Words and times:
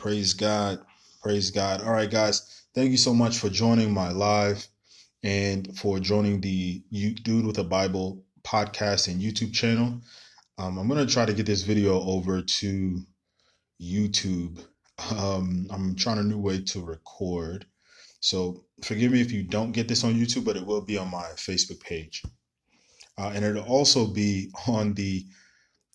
Praise 0.00 0.32
God. 0.32 0.78
Praise 1.22 1.50
God. 1.50 1.82
All 1.82 1.92
right, 1.92 2.10
guys. 2.10 2.64
Thank 2.74 2.90
you 2.90 2.96
so 2.96 3.12
much 3.12 3.36
for 3.36 3.50
joining 3.50 3.92
my 3.92 4.10
live 4.10 4.66
and 5.22 5.76
for 5.76 6.00
joining 6.00 6.40
the 6.40 6.82
Dude 6.90 7.44
with 7.44 7.58
a 7.58 7.64
Bible 7.64 8.24
podcast 8.42 9.08
and 9.08 9.20
YouTube 9.20 9.52
channel. 9.52 10.00
Um, 10.56 10.78
I'm 10.78 10.88
going 10.88 11.06
to 11.06 11.12
try 11.12 11.26
to 11.26 11.34
get 11.34 11.44
this 11.44 11.64
video 11.64 12.00
over 12.00 12.40
to 12.40 13.02
YouTube. 13.78 14.64
Um, 15.18 15.66
I'm 15.70 15.94
trying 15.96 16.16
a 16.16 16.22
new 16.22 16.38
way 16.38 16.62
to 16.62 16.82
record. 16.82 17.66
So 18.20 18.64
forgive 18.82 19.12
me 19.12 19.20
if 19.20 19.30
you 19.30 19.42
don't 19.42 19.72
get 19.72 19.86
this 19.86 20.02
on 20.02 20.14
YouTube, 20.14 20.46
but 20.46 20.56
it 20.56 20.64
will 20.64 20.80
be 20.80 20.96
on 20.96 21.10
my 21.10 21.26
Facebook 21.36 21.80
page. 21.80 22.22
Uh, 23.18 23.32
and 23.34 23.44
it'll 23.44 23.64
also 23.64 24.06
be 24.06 24.50
on 24.66 24.94
the 24.94 25.26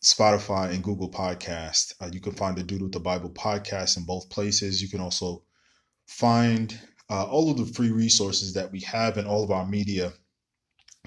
Spotify 0.05 0.69
and 0.71 0.83
Google 0.83 1.09
Podcast. 1.09 1.95
Uh, 1.99 2.09
you 2.13 2.21
can 2.21 2.33
find 2.33 2.55
the 2.55 2.61
Dude 2.61 2.83
with 2.83 2.91
the 2.91 2.99
Bible 2.99 3.31
podcast 3.31 3.97
in 3.97 4.03
both 4.03 4.29
places. 4.29 4.79
You 4.79 4.87
can 4.87 5.01
also 5.01 5.41
find 6.05 6.79
uh, 7.09 7.23
all 7.23 7.49
of 7.49 7.57
the 7.57 7.65
free 7.73 7.89
resources 7.89 8.53
that 8.53 8.71
we 8.71 8.81
have 8.81 9.17
in 9.17 9.25
all 9.25 9.43
of 9.43 9.49
our 9.49 9.65
media 9.65 10.13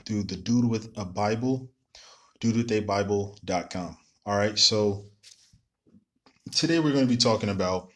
through 0.05 0.25
the 0.25 0.35
Dude 0.35 0.69
with 0.69 0.93
a 0.97 1.05
Bible, 1.05 1.71
dudewithabible.com. 2.41 3.97
All 4.27 4.37
right, 4.37 4.59
so 4.59 5.05
today 6.51 6.81
we're 6.81 6.93
going 6.93 7.07
to 7.07 7.15
be 7.15 7.17
talking 7.17 7.51
about 7.51 7.91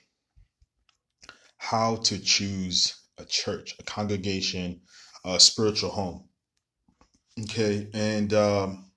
how 1.59 1.97
to 1.97 2.19
choose 2.20 2.95
a 3.19 3.25
church, 3.25 3.75
a 3.80 3.83
congregation, 3.83 4.83
a 5.25 5.41
spiritual 5.41 5.91
home. 5.91 6.28
Okay, 7.41 7.89
and 7.92 8.33
um, 8.34 8.91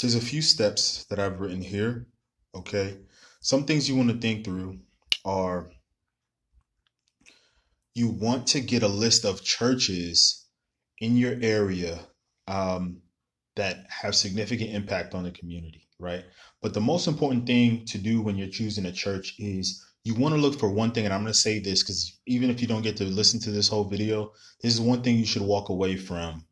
there's 0.00 0.14
a 0.14 0.20
few 0.20 0.42
steps 0.42 1.04
that 1.10 1.18
I've 1.18 1.40
written 1.40 1.60
here. 1.60 2.06
Okay. 2.54 2.98
Some 3.40 3.64
things 3.64 3.88
you 3.88 3.96
want 3.96 4.10
to 4.10 4.18
think 4.18 4.44
through 4.44 4.78
are 5.24 5.70
you 7.94 8.08
want 8.08 8.46
to 8.48 8.60
get 8.60 8.82
a 8.82 8.88
list 8.88 9.24
of 9.24 9.42
churches 9.42 10.46
in 11.00 11.16
your 11.16 11.36
area 11.42 11.98
um, 12.46 13.02
that 13.56 13.86
have 13.88 14.14
significant 14.14 14.70
impact 14.70 15.14
on 15.14 15.24
the 15.24 15.30
community, 15.30 15.88
right? 15.98 16.24
But 16.62 16.74
the 16.74 16.80
most 16.80 17.06
important 17.06 17.46
thing 17.46 17.84
to 17.86 17.98
do 17.98 18.22
when 18.22 18.36
you're 18.36 18.48
choosing 18.48 18.86
a 18.86 18.92
church 18.92 19.34
is 19.38 19.84
you 20.04 20.14
want 20.14 20.34
to 20.34 20.40
look 20.40 20.58
for 20.58 20.70
one 20.70 20.92
thing, 20.92 21.04
and 21.04 21.12
I'm 21.12 21.22
going 21.22 21.32
to 21.32 21.38
say 21.38 21.58
this 21.58 21.82
because 21.82 22.18
even 22.26 22.48
if 22.48 22.60
you 22.60 22.66
don't 22.66 22.82
get 22.82 22.96
to 22.98 23.04
listen 23.04 23.40
to 23.40 23.50
this 23.50 23.68
whole 23.68 23.84
video, 23.84 24.32
this 24.62 24.72
is 24.72 24.80
one 24.80 25.02
thing 25.02 25.16
you 25.16 25.26
should 25.26 25.42
walk 25.42 25.68
away 25.68 25.96
from. 25.96 26.44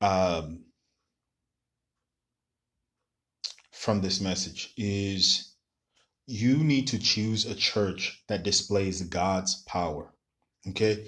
Um, 0.00 0.65
from 3.76 4.00
this 4.00 4.20
message 4.20 4.72
is 4.78 5.52
you 6.26 6.56
need 6.64 6.88
to 6.88 6.98
choose 6.98 7.44
a 7.44 7.54
church 7.54 8.24
that 8.26 8.42
displays 8.42 9.02
God's 9.02 9.62
power. 9.64 10.12
Okay? 10.68 11.06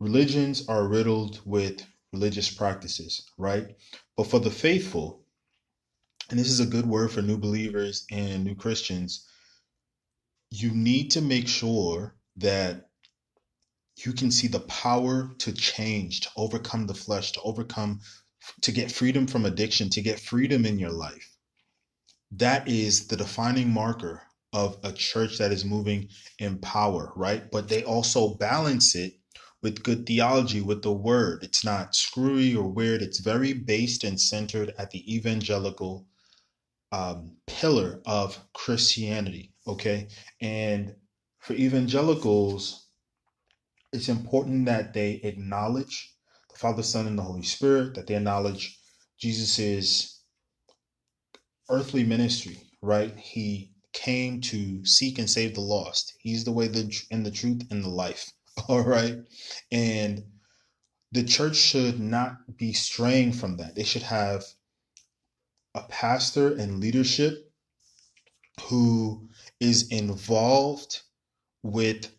Religions 0.00 0.66
are 0.66 0.88
riddled 0.88 1.40
with 1.44 1.84
religious 2.12 2.50
practices, 2.50 3.30
right? 3.36 3.76
But 4.16 4.28
for 4.28 4.40
the 4.40 4.50
faithful, 4.50 5.24
and 6.30 6.38
this 6.38 6.48
is 6.48 6.58
a 6.58 6.66
good 6.66 6.86
word 6.86 7.12
for 7.12 7.22
new 7.22 7.36
believers 7.36 8.06
and 8.10 8.44
new 8.44 8.54
Christians, 8.54 9.26
you 10.50 10.70
need 10.70 11.10
to 11.12 11.20
make 11.20 11.46
sure 11.46 12.16
that 12.36 12.88
you 14.04 14.12
can 14.14 14.30
see 14.30 14.48
the 14.48 14.60
power 14.60 15.34
to 15.38 15.52
change, 15.52 16.22
to 16.22 16.30
overcome 16.36 16.86
the 16.86 16.94
flesh, 16.94 17.32
to 17.32 17.42
overcome, 17.42 18.00
to 18.62 18.72
get 18.72 18.90
freedom 18.90 19.26
from 19.26 19.44
addiction, 19.44 19.90
to 19.90 20.00
get 20.00 20.18
freedom 20.18 20.64
in 20.64 20.78
your 20.78 20.92
life 20.92 21.35
that 22.38 22.68
is 22.68 23.08
the 23.08 23.16
defining 23.16 23.70
marker 23.70 24.22
of 24.52 24.78
a 24.82 24.92
church 24.92 25.38
that 25.38 25.52
is 25.52 25.64
moving 25.64 26.08
in 26.38 26.58
power, 26.58 27.12
right? 27.16 27.50
But 27.50 27.68
they 27.68 27.84
also 27.84 28.34
balance 28.34 28.94
it 28.94 29.14
with 29.62 29.82
good 29.82 30.06
theology, 30.06 30.60
with 30.60 30.82
the 30.82 30.92
word. 30.92 31.42
It's 31.42 31.64
not 31.64 31.94
screwy 31.94 32.54
or 32.54 32.68
weird. 32.68 33.02
It's 33.02 33.20
very 33.20 33.52
based 33.52 34.04
and 34.04 34.20
centered 34.20 34.74
at 34.78 34.90
the 34.90 35.14
evangelical 35.14 36.06
um, 36.92 37.36
pillar 37.46 38.00
of 38.06 38.38
Christianity, 38.54 39.52
okay? 39.66 40.08
And 40.40 40.94
for 41.40 41.54
evangelicals, 41.54 42.86
it's 43.92 44.08
important 44.08 44.66
that 44.66 44.94
they 44.94 45.20
acknowledge 45.22 46.14
the 46.52 46.58
Father, 46.58 46.82
Son, 46.82 47.06
and 47.06 47.18
the 47.18 47.22
Holy 47.22 47.42
Spirit, 47.42 47.94
that 47.94 48.06
they 48.06 48.16
acknowledge 48.16 48.78
Jesus 49.18 49.58
is 49.58 50.15
earthly 51.68 52.04
ministry, 52.04 52.58
right? 52.82 53.16
He 53.16 53.72
came 53.92 54.40
to 54.42 54.84
seek 54.84 55.18
and 55.18 55.28
save 55.28 55.54
the 55.54 55.60
lost. 55.60 56.14
He's 56.18 56.44
the 56.44 56.52
way, 56.52 56.68
the 56.68 56.94
and 57.10 57.24
the 57.24 57.30
truth, 57.30 57.62
and 57.70 57.82
the 57.84 57.88
life. 57.88 58.30
All 58.68 58.82
right, 58.82 59.16
and 59.72 60.24
the 61.12 61.24
church 61.24 61.56
should 61.56 62.00
not 62.00 62.56
be 62.56 62.72
straying 62.72 63.32
from 63.32 63.56
that. 63.56 63.74
They 63.74 63.84
should 63.84 64.02
have 64.02 64.44
a 65.74 65.82
pastor 65.88 66.54
and 66.56 66.80
leadership 66.80 67.50
who 68.62 69.28
is 69.60 69.88
involved 69.88 71.02
with 71.62 72.10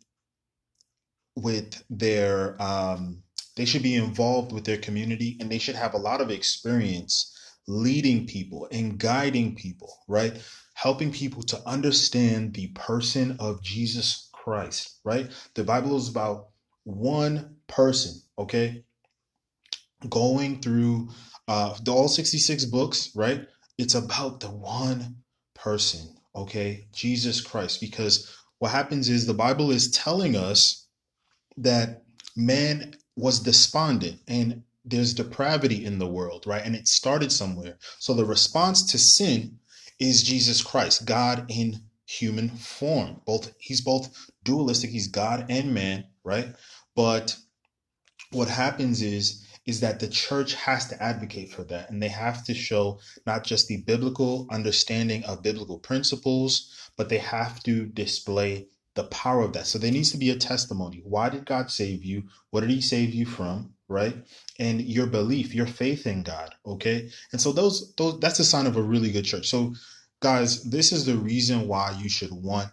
with 1.35 1.83
their 1.89 2.61
um, 2.61 3.23
they 3.55 3.65
should 3.65 3.83
be 3.83 3.95
involved 3.95 4.51
with 4.51 4.65
their 4.65 4.77
community 4.77 5.37
and 5.39 5.51
they 5.51 5.57
should 5.59 5.75
have 5.75 5.93
a 5.93 5.99
lot 5.99 6.21
of 6.21 6.31
experience 6.31 7.36
leading 7.67 8.25
people 8.25 8.67
and 8.71 8.97
guiding 8.97 9.55
people, 9.55 9.93
right? 10.07 10.41
Helping 10.73 11.11
people 11.11 11.43
to 11.43 11.61
understand 11.67 12.53
the 12.53 12.67
person 12.67 13.37
of 13.39 13.61
Jesus 13.61 14.29
Christ, 14.31 14.99
right? 15.03 15.29
The 15.55 15.63
Bible 15.63 15.97
is 15.97 16.09
about 16.09 16.49
one 16.83 17.57
person, 17.67 18.21
okay? 18.39 18.83
Going 20.09 20.61
through 20.61 21.09
uh, 21.47 21.75
the 21.83 21.91
all 21.91 22.07
66 22.07 22.65
books, 22.65 23.11
right? 23.15 23.45
It's 23.77 23.95
about 23.95 24.39
the 24.39 24.49
one 24.49 25.17
person, 25.53 26.15
okay? 26.35 26.87
Jesus 26.93 27.41
Christ. 27.41 27.81
Because 27.81 28.33
what 28.59 28.71
happens 28.71 29.09
is 29.09 29.25
the 29.25 29.33
Bible 29.33 29.71
is 29.71 29.91
telling 29.91 30.35
us 30.35 30.87
that 31.57 32.03
man 32.35 32.95
was 33.15 33.39
despondent 33.39 34.19
and 34.27 34.63
there's 34.89 35.13
depravity 35.13 35.85
in 35.85 35.99
the 35.99 36.07
world, 36.07 36.45
right? 36.47 36.63
And 36.63 36.75
it 36.75 36.87
started 36.87 37.31
somewhere. 37.31 37.77
So 37.99 38.13
the 38.13 38.25
response 38.25 38.91
to 38.91 38.97
sin 38.97 39.59
is 39.99 40.23
Jesus 40.23 40.61
Christ, 40.61 41.05
God 41.05 41.45
in 41.49 41.81
human 42.05 42.49
form. 42.49 43.21
Both 43.25 43.53
he's 43.59 43.81
both 43.81 44.29
dualistic, 44.43 44.89
he's 44.91 45.07
God 45.07 45.45
and 45.49 45.73
man, 45.73 46.05
right? 46.23 46.55
But 46.95 47.37
what 48.31 48.47
happens 48.47 49.01
is 49.01 49.43
is 49.65 49.81
that 49.81 49.99
the 49.99 50.07
church 50.07 50.53
has 50.53 50.87
to 50.87 51.03
advocate 51.03 51.51
for 51.51 51.63
that 51.65 51.89
and 51.89 52.01
they 52.01 52.07
have 52.07 52.41
to 52.45 52.53
show 52.53 52.99
not 53.25 53.43
just 53.43 53.67
the 53.67 53.83
biblical 53.85 54.47
understanding 54.49 55.21
of 55.25 55.43
biblical 55.43 55.77
principles, 55.77 56.89
but 56.95 57.09
they 57.09 57.17
have 57.17 57.61
to 57.61 57.85
display 57.87 58.65
the 58.95 59.03
power 59.05 59.43
of 59.43 59.51
that. 59.53 59.67
So 59.67 59.77
there 59.77 59.91
needs 59.91 60.11
to 60.11 60.17
be 60.17 60.29
a 60.29 60.37
testimony. 60.37 61.01
Why 61.03 61.29
did 61.29 61.45
God 61.45 61.69
save 61.69 62.05
you? 62.05 62.23
What 62.49 62.61
did 62.61 62.69
he 62.69 62.81
save 62.81 63.13
you 63.13 63.25
from? 63.25 63.73
Right? 63.87 64.15
And 64.59 64.81
your 64.81 65.07
belief, 65.07 65.53
your 65.53 65.67
faith 65.67 66.05
in 66.07 66.23
God, 66.23 66.53
okay? 66.65 67.09
And 67.31 67.39
so 67.39 67.51
those 67.51 67.93
those 67.95 68.19
that's 68.19 68.39
a 68.39 68.45
sign 68.45 68.67
of 68.67 68.77
a 68.77 68.81
really 68.81 69.11
good 69.11 69.25
church. 69.25 69.47
So 69.47 69.73
guys, 70.19 70.63
this 70.63 70.91
is 70.91 71.05
the 71.05 71.17
reason 71.17 71.67
why 71.67 71.91
you 71.99 72.09
should 72.09 72.31
want 72.31 72.69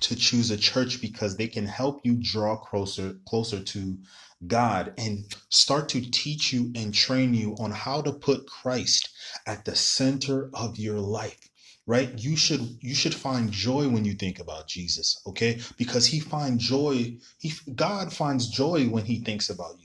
to 0.00 0.16
choose 0.16 0.50
a 0.50 0.56
church 0.56 1.00
because 1.00 1.36
they 1.36 1.48
can 1.48 1.66
help 1.66 2.00
you 2.04 2.16
draw 2.20 2.56
closer 2.56 3.16
closer 3.26 3.60
to 3.60 3.98
God 4.46 4.92
and 4.98 5.24
start 5.48 5.88
to 5.90 6.10
teach 6.10 6.52
you 6.52 6.72
and 6.74 6.92
train 6.92 7.32
you 7.32 7.56
on 7.58 7.70
how 7.70 8.02
to 8.02 8.12
put 8.12 8.46
Christ 8.46 9.08
at 9.46 9.64
the 9.64 9.74
center 9.74 10.50
of 10.52 10.78
your 10.78 10.98
life 10.98 11.48
right 11.86 12.18
you 12.18 12.36
should 12.36 12.78
you 12.80 12.94
should 12.94 13.14
find 13.14 13.52
joy 13.52 13.88
when 13.88 14.04
you 14.04 14.14
think 14.14 14.38
about 14.38 14.66
jesus 14.66 15.20
okay 15.26 15.60
because 15.76 16.06
he 16.06 16.18
finds 16.18 16.66
joy 16.66 17.14
he 17.38 17.52
god 17.74 18.12
finds 18.12 18.48
joy 18.48 18.86
when 18.88 19.04
he 19.04 19.20
thinks 19.20 19.50
about 19.50 19.76
you 19.80 19.83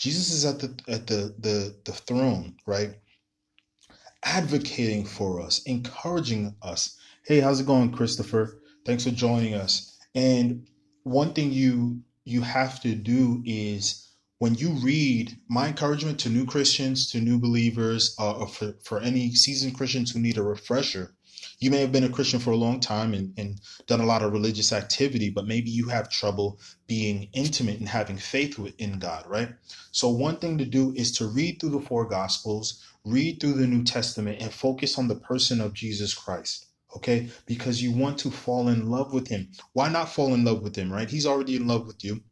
Jesus 0.00 0.32
is 0.32 0.46
at 0.46 0.58
the 0.60 0.74
at 0.88 1.06
the 1.06 1.34
the, 1.38 1.76
the 1.84 1.92
throne, 1.92 2.56
right? 2.66 2.94
Advocating 4.24 5.04
for 5.04 5.40
us, 5.42 5.62
encouraging 5.64 6.56
us. 6.62 6.98
Hey, 7.26 7.40
how's 7.40 7.60
it 7.60 7.66
going, 7.66 7.92
Christopher? 7.92 8.62
Thanks 8.86 9.04
for 9.04 9.10
joining 9.10 9.54
us. 9.54 9.98
And 10.14 10.66
one 11.02 11.34
thing 11.34 11.52
you 11.52 12.00
you 12.24 12.40
have 12.40 12.80
to 12.80 12.94
do 12.94 13.42
is 13.44 14.08
when 14.38 14.54
you 14.54 14.70
read 14.70 15.36
my 15.50 15.68
encouragement 15.68 16.18
to 16.20 16.30
new 16.30 16.46
Christians, 16.46 17.10
to 17.10 17.20
new 17.20 17.38
believers, 17.38 18.16
uh, 18.18 18.38
or 18.38 18.48
for, 18.48 18.74
for 18.82 19.00
any 19.00 19.34
seasoned 19.34 19.76
Christians 19.76 20.12
who 20.12 20.18
need 20.18 20.38
a 20.38 20.42
refresher, 20.42 21.14
you 21.60 21.70
may 21.70 21.80
have 21.80 21.92
been 21.92 22.04
a 22.04 22.08
Christian 22.10 22.40
for 22.40 22.50
a 22.52 22.56
long 22.56 22.80
time 22.80 23.14
and, 23.14 23.34
and 23.38 23.60
done 23.86 24.00
a 24.00 24.06
lot 24.06 24.22
of 24.22 24.32
religious 24.32 24.72
activity, 24.72 25.30
but 25.30 25.46
maybe 25.46 25.70
you 25.70 25.88
have 25.88 26.10
trouble 26.10 26.58
being 26.86 27.28
intimate 27.34 27.78
and 27.78 27.88
having 27.88 28.16
faith 28.16 28.58
in 28.78 28.98
God, 28.98 29.26
right? 29.28 29.50
So, 29.92 30.08
one 30.08 30.38
thing 30.38 30.58
to 30.58 30.64
do 30.64 30.92
is 30.96 31.12
to 31.18 31.26
read 31.26 31.60
through 31.60 31.70
the 31.70 31.80
four 31.80 32.06
Gospels, 32.06 32.84
read 33.04 33.40
through 33.40 33.54
the 33.54 33.66
New 33.66 33.84
Testament, 33.84 34.42
and 34.42 34.52
focus 34.52 34.98
on 34.98 35.08
the 35.08 35.16
person 35.16 35.60
of 35.60 35.74
Jesus 35.74 36.14
Christ. 36.14 36.66
Okay, 36.96 37.30
because 37.46 37.82
you 37.82 37.92
want 37.92 38.18
to 38.20 38.30
fall 38.30 38.68
in 38.68 38.90
love 38.90 39.12
with 39.12 39.28
him. 39.28 39.48
Why 39.74 39.88
not 39.88 40.08
fall 40.08 40.34
in 40.34 40.44
love 40.44 40.62
with 40.62 40.76
him, 40.76 40.92
right? 40.92 41.08
He's 41.08 41.26
already 41.26 41.56
in 41.56 41.68
love 41.68 41.86
with 41.86 42.04
you. 42.04 42.22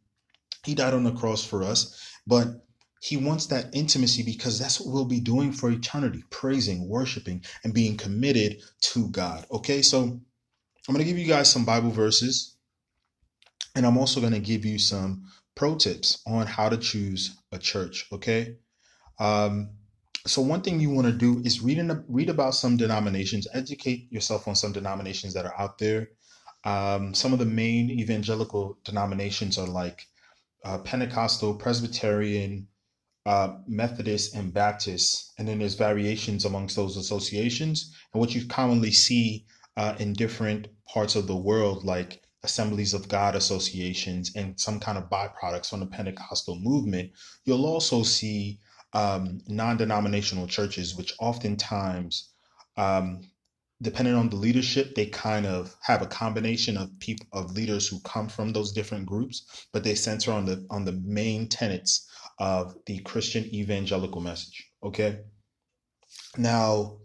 He 0.65 0.75
died 0.75 0.93
on 0.93 1.03
the 1.05 1.13
cross 1.13 1.43
for 1.45 1.63
us, 1.63 2.13
but 2.27 2.47
he 2.99 3.15
wants 3.15 3.47
that 3.47 3.73
intimacy 3.73 4.23
because 4.23 4.59
that's 4.59 4.79
what 4.79 4.93
we'll 4.93 5.05
be 5.05 5.21
doing 5.21 5.51
for 5.51 5.71
eternity 5.71 6.23
praising, 6.29 6.87
worshiping, 6.87 7.43
and 7.63 7.73
being 7.73 7.95
committed 7.97 8.61
to 8.81 9.09
God. 9.09 9.45
Okay, 9.51 9.81
so 9.81 10.01
I'm 10.01 10.93
going 10.93 10.99
to 10.99 11.09
give 11.09 11.17
you 11.17 11.27
guys 11.27 11.49
some 11.49 11.65
Bible 11.65 11.91
verses, 11.91 12.57
and 13.75 13.85
I'm 13.85 13.97
also 13.97 14.19
going 14.19 14.33
to 14.33 14.39
give 14.39 14.65
you 14.65 14.77
some 14.77 15.23
pro 15.55 15.75
tips 15.75 16.21
on 16.27 16.45
how 16.45 16.67
to 16.69 16.77
choose 16.77 17.37
a 17.51 17.57
church. 17.57 18.05
Okay, 18.11 18.57
um, 19.19 19.69
so 20.27 20.41
one 20.41 20.61
thing 20.61 20.81
you 20.81 20.89
want 20.89 21.07
to 21.07 21.13
do 21.13 21.41
is 21.45 21.61
read 21.61 21.77
in, 21.77 22.03
read 22.09 22.29
about 22.29 22.53
some 22.53 22.75
denominations, 22.75 23.47
educate 23.53 24.11
yourself 24.11 24.47
on 24.47 24.55
some 24.55 24.73
denominations 24.73 25.33
that 25.33 25.45
are 25.45 25.57
out 25.57 25.77
there. 25.77 26.09
Um, 26.65 27.13
some 27.13 27.31
of 27.31 27.39
the 27.39 27.45
main 27.45 27.89
evangelical 27.89 28.77
denominations 28.83 29.57
are 29.57 29.67
like 29.67 30.05
uh, 30.65 30.79
Pentecostal, 30.79 31.55
Presbyterian, 31.55 32.67
uh, 33.25 33.57
Methodist, 33.67 34.35
and 34.35 34.53
Baptists, 34.53 35.33
and 35.37 35.47
then 35.47 35.59
there's 35.59 35.75
variations 35.75 36.45
amongst 36.45 36.75
those 36.75 36.97
associations. 36.97 37.93
And 38.13 38.19
what 38.19 38.33
you 38.33 38.45
commonly 38.47 38.91
see 38.91 39.45
uh, 39.77 39.95
in 39.99 40.13
different 40.13 40.67
parts 40.87 41.15
of 41.15 41.27
the 41.27 41.35
world, 41.35 41.83
like 41.83 42.23
Assemblies 42.43 42.93
of 42.93 43.09
God 43.09 43.35
associations 43.35 44.31
and 44.35 44.59
some 44.59 44.79
kind 44.79 44.97
of 44.97 45.09
byproducts 45.09 45.69
from 45.69 45.81
the 45.81 45.85
Pentecostal 45.85 46.57
movement, 46.59 47.11
you'll 47.43 47.65
also 47.65 48.01
see 48.01 48.59
um, 48.93 49.41
non-denominational 49.47 50.47
churches, 50.47 50.95
which 50.95 51.13
oftentimes, 51.19 52.29
um, 52.77 53.29
depending 53.81 54.15
on 54.15 54.29
the 54.29 54.37
leadership, 54.37 54.95
they 54.95 55.05
kind 55.05 55.45
of 55.45 55.75
have 55.81 56.01
a 56.01 56.07
combination 56.07 56.77
of 56.77 56.97
people 56.99 57.27
of 57.33 57.51
leaders 57.51 57.87
who 57.87 57.99
come 58.01 58.29
from 58.29 58.53
those 58.53 58.71
different 58.71 59.05
groups, 59.05 59.67
but 59.73 59.83
they 59.83 59.95
center 59.95 60.31
on 60.31 60.45
the 60.45 60.65
on 60.69 60.85
the 60.85 60.93
main 61.03 61.47
tenets 61.47 62.07
of 62.39 62.75
the 62.85 62.99
Christian 62.99 63.45
evangelical 63.53 64.21
message. 64.21 64.65
Okay. 64.83 65.19
Now, 66.37 66.99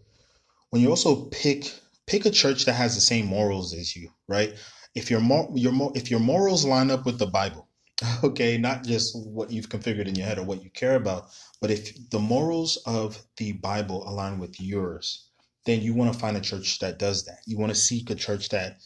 when 0.70 0.80
you 0.80 0.90
also 0.90 1.26
pick 1.26 1.70
pick 2.06 2.26
a 2.26 2.30
church 2.30 2.64
that 2.64 2.74
has 2.74 2.94
the 2.94 3.00
same 3.00 3.26
morals 3.26 3.74
as 3.74 3.96
you, 3.96 4.10
right? 4.28 4.54
If 4.94 5.10
your 5.10 5.20
more 5.20 5.50
your 5.54 5.72
more 5.72 5.92
if 5.94 6.10
your 6.10 6.20
morals 6.20 6.64
line 6.64 6.90
up 6.90 7.04
with 7.04 7.18
the 7.18 7.26
Bible, 7.26 7.68
okay, 8.24 8.58
not 8.58 8.84
just 8.84 9.16
what 9.16 9.50
you've 9.50 9.68
configured 9.68 10.06
in 10.06 10.14
your 10.14 10.26
head 10.26 10.38
or 10.38 10.44
what 10.44 10.62
you 10.62 10.70
care 10.70 10.96
about, 10.96 11.26
but 11.60 11.70
if 11.70 12.10
the 12.10 12.18
morals 12.18 12.76
of 12.86 13.20
the 13.36 13.52
Bible 13.52 14.08
align 14.08 14.38
with 14.38 14.60
yours, 14.60 15.28
then 15.66 15.80
you 15.80 15.94
want 15.94 16.12
to 16.12 16.18
find 16.18 16.36
a 16.36 16.40
church 16.40 16.78
that 16.78 16.98
does 16.98 17.24
that. 17.24 17.38
You 17.46 17.58
want 17.58 17.70
to 17.70 17.78
seek 17.78 18.10
a 18.10 18.14
church 18.14 18.50
that 18.50 18.78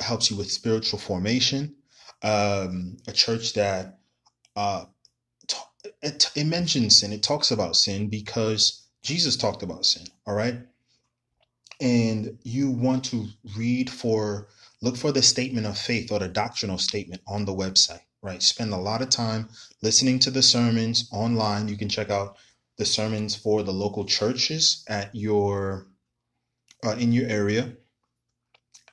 helps 0.00 0.30
you 0.30 0.36
with 0.36 0.50
spiritual 0.50 0.98
formation, 0.98 1.76
um, 2.22 2.96
a 3.06 3.12
church 3.12 3.54
that 3.54 3.98
uh, 4.56 4.84
it, 6.02 6.30
it 6.34 6.44
mentions 6.44 7.00
sin. 7.00 7.12
It 7.12 7.22
talks 7.22 7.50
about 7.50 7.76
sin 7.76 8.08
because 8.08 8.86
Jesus 9.02 9.36
talked 9.36 9.62
about 9.62 9.86
sin. 9.86 10.06
All 10.26 10.34
right. 10.34 10.58
And 11.80 12.38
you 12.42 12.70
want 12.70 13.04
to 13.06 13.26
read 13.56 13.90
for, 13.90 14.48
look 14.80 14.96
for 14.96 15.12
the 15.12 15.22
statement 15.22 15.66
of 15.66 15.76
faith 15.76 16.10
or 16.12 16.18
the 16.18 16.28
doctrinal 16.28 16.78
statement 16.78 17.22
on 17.26 17.44
the 17.44 17.54
website, 17.54 18.00
right? 18.22 18.42
Spend 18.42 18.72
a 18.72 18.78
lot 18.78 19.02
of 19.02 19.10
time 19.10 19.48
listening 19.82 20.18
to 20.20 20.30
the 20.30 20.42
sermons 20.42 21.08
online. 21.12 21.68
You 21.68 21.76
can 21.76 21.88
check 21.88 22.10
out 22.10 22.36
the 22.78 22.84
sermons 22.84 23.34
for 23.34 23.62
the 23.62 23.72
local 23.72 24.04
churches 24.04 24.84
at 24.88 25.14
your, 25.14 25.86
uh, 26.84 26.96
in 26.98 27.12
your 27.12 27.28
area. 27.28 27.72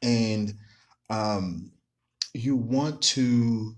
And 0.01 0.55
um, 1.09 1.71
you 2.33 2.55
want 2.55 3.01
to 3.01 3.75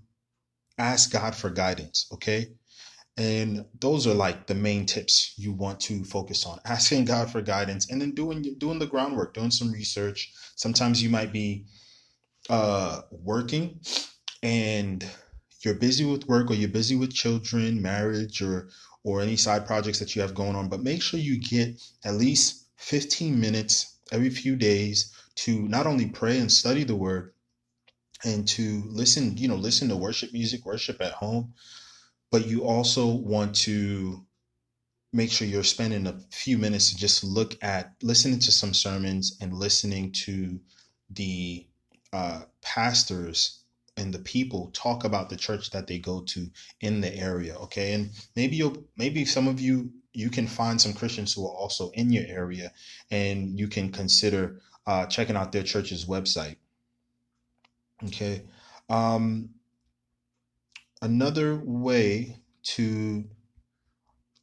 ask 0.78 1.12
God 1.12 1.34
for 1.34 1.50
guidance, 1.50 2.06
okay? 2.12 2.48
And 3.16 3.66
those 3.80 4.06
are 4.06 4.14
like 4.14 4.46
the 4.46 4.56
main 4.56 4.86
tips 4.86 5.34
you 5.36 5.52
want 5.52 5.78
to 5.80 6.04
focus 6.04 6.46
on. 6.46 6.58
Asking 6.64 7.04
God 7.04 7.30
for 7.30 7.40
guidance 7.42 7.90
and 7.90 8.00
then 8.00 8.12
doing 8.12 8.42
doing 8.58 8.78
the 8.80 8.86
groundwork, 8.86 9.34
doing 9.34 9.52
some 9.52 9.70
research. 9.70 10.32
Sometimes 10.56 11.02
you 11.02 11.10
might 11.10 11.32
be 11.32 11.66
uh 12.50 13.02
working 13.10 13.80
and 14.42 15.06
you're 15.64 15.74
busy 15.74 16.04
with 16.04 16.28
work 16.28 16.50
or 16.50 16.54
you're 16.54 16.68
busy 16.68 16.96
with 16.96 17.14
children, 17.14 17.80
marriage 17.80 18.42
or 18.42 18.68
or 19.04 19.20
any 19.20 19.36
side 19.36 19.66
projects 19.66 19.98
that 19.98 20.16
you 20.16 20.22
have 20.22 20.34
going 20.34 20.56
on, 20.56 20.68
but 20.68 20.82
make 20.82 21.02
sure 21.02 21.20
you 21.20 21.38
get 21.38 21.80
at 22.04 22.14
least 22.14 22.66
15 22.78 23.38
minutes 23.38 23.98
every 24.10 24.30
few 24.30 24.56
days 24.56 25.12
to 25.36 25.68
not 25.68 25.86
only 25.86 26.06
pray 26.06 26.38
and 26.38 26.50
study 26.50 26.84
the 26.84 26.96
word 26.96 27.32
and 28.24 28.48
to 28.48 28.82
listen, 28.86 29.36
you 29.36 29.46
know, 29.46 29.56
listen 29.56 29.88
to 29.88 29.96
worship 29.96 30.32
music, 30.32 30.64
worship 30.64 31.00
at 31.02 31.12
home, 31.12 31.52
but 32.34 32.48
you 32.48 32.64
also 32.64 33.06
want 33.06 33.54
to 33.54 34.26
make 35.12 35.30
sure 35.30 35.46
you're 35.46 35.62
spending 35.62 36.04
a 36.08 36.18
few 36.32 36.58
minutes 36.58 36.90
to 36.90 36.96
just 36.96 37.22
look 37.22 37.56
at 37.62 37.92
listening 38.02 38.40
to 38.40 38.50
some 38.50 38.74
sermons 38.74 39.38
and 39.40 39.52
listening 39.54 40.10
to 40.10 40.58
the 41.10 41.64
uh, 42.12 42.42
pastors 42.60 43.60
and 43.96 44.12
the 44.12 44.18
people 44.18 44.72
talk 44.72 45.04
about 45.04 45.30
the 45.30 45.36
church 45.36 45.70
that 45.70 45.86
they 45.86 46.00
go 46.00 46.22
to 46.22 46.50
in 46.80 47.00
the 47.00 47.16
area 47.16 47.54
okay? 47.54 47.92
And 47.92 48.10
maybe 48.34 48.56
you'll 48.56 48.82
maybe 48.96 49.24
some 49.24 49.46
of 49.46 49.60
you 49.60 49.92
you 50.12 50.28
can 50.28 50.48
find 50.48 50.80
some 50.80 50.92
christians 50.92 51.34
who 51.34 51.46
are 51.46 51.54
also 51.54 51.90
in 51.90 52.10
your 52.10 52.26
area 52.26 52.72
and 53.12 53.56
you 53.56 53.68
can 53.68 53.92
consider 53.92 54.60
uh, 54.88 55.06
checking 55.06 55.36
out 55.36 55.52
their 55.52 55.62
church's 55.62 56.06
website 56.06 56.56
okay? 58.06 58.42
Um, 58.88 59.50
another 61.04 61.60
way 61.62 62.38
to 62.62 63.24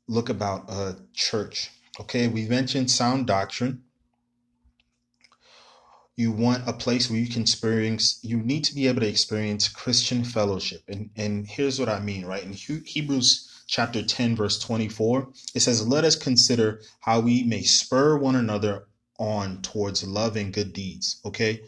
look 0.07 0.29
about 0.29 0.69
a 0.69 0.95
church. 1.13 1.71
Okay, 1.99 2.27
we 2.27 2.47
mentioned 2.47 2.91
sound 2.91 3.25
doctrine. 3.25 3.81
You 6.15 6.31
want 6.31 6.67
a 6.67 6.73
place 6.73 7.09
where 7.09 7.19
you 7.19 7.27
can 7.27 7.41
experience, 7.41 8.19
you 8.21 8.37
need 8.37 8.63
to 8.65 8.75
be 8.75 8.87
able 8.87 9.01
to 9.01 9.07
experience 9.07 9.67
Christian 9.67 10.23
fellowship. 10.23 10.83
And, 10.87 11.09
and 11.15 11.47
here's 11.47 11.79
what 11.79 11.89
I 11.89 11.99
mean, 11.99 12.25
right? 12.25 12.43
In 12.43 12.53
Hebrews 12.53 13.63
chapter 13.67 14.03
10, 14.03 14.35
verse 14.35 14.59
24, 14.59 15.29
it 15.55 15.61
says, 15.61 15.87
Let 15.87 16.03
us 16.03 16.15
consider 16.15 16.81
how 16.99 17.21
we 17.21 17.43
may 17.43 17.63
spur 17.63 18.17
one 18.17 18.35
another 18.35 18.87
on 19.17 19.63
towards 19.63 20.07
love 20.07 20.35
and 20.35 20.53
good 20.53 20.73
deeds. 20.73 21.21
Okay, 21.25 21.61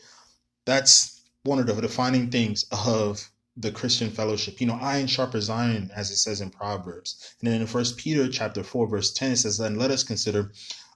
that's 0.66 1.22
one 1.44 1.58
of 1.58 1.66
the 1.66 1.82
defining 1.82 2.30
things 2.30 2.66
of 2.86 3.28
the 3.56 3.72
Christian 3.72 4.10
fellowship. 4.10 4.60
You 4.60 4.68
know, 4.68 4.80
iron 4.82 5.08
sharpens 5.08 5.50
iron, 5.50 5.92
as 5.96 6.10
it 6.10 6.18
says 6.18 6.42
in 6.42 6.50
Proverbs. 6.50 7.36
And 7.40 7.52
then 7.52 7.62
in 7.62 7.68
First 7.68 7.98
Peter 7.98 8.28
chapter 8.28 8.64
four, 8.64 8.88
verse 8.88 9.14
ten, 9.14 9.32
it 9.32 9.38
says, 9.38 9.58
"Then 9.58 9.78
let 9.78 9.92
us 9.92 10.04
consider." 10.04 10.52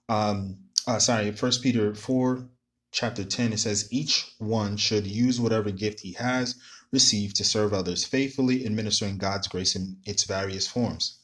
Um, 0.10 0.58
uh, 0.88 1.00
sorry, 1.00 1.32
First 1.32 1.62
Peter 1.62 1.94
four, 1.94 2.50
chapter 2.92 3.24
ten, 3.24 3.54
it 3.54 3.60
says, 3.60 3.88
"Each 3.92 4.26
one 4.40 4.78
should 4.78 5.06
use 5.06 5.40
whatever 5.40 5.70
gift 5.72 6.00
he 6.00 6.14
has 6.14 6.56
received 6.92 7.36
to 7.36 7.44
serve 7.44 7.74
others 7.74 8.06
faithfully, 8.06 8.66
administering 8.66 9.18
God's 9.18 9.48
grace 9.48 9.76
in 9.76 9.98
its 10.06 10.24
various 10.24 10.68
forms." 10.68 11.20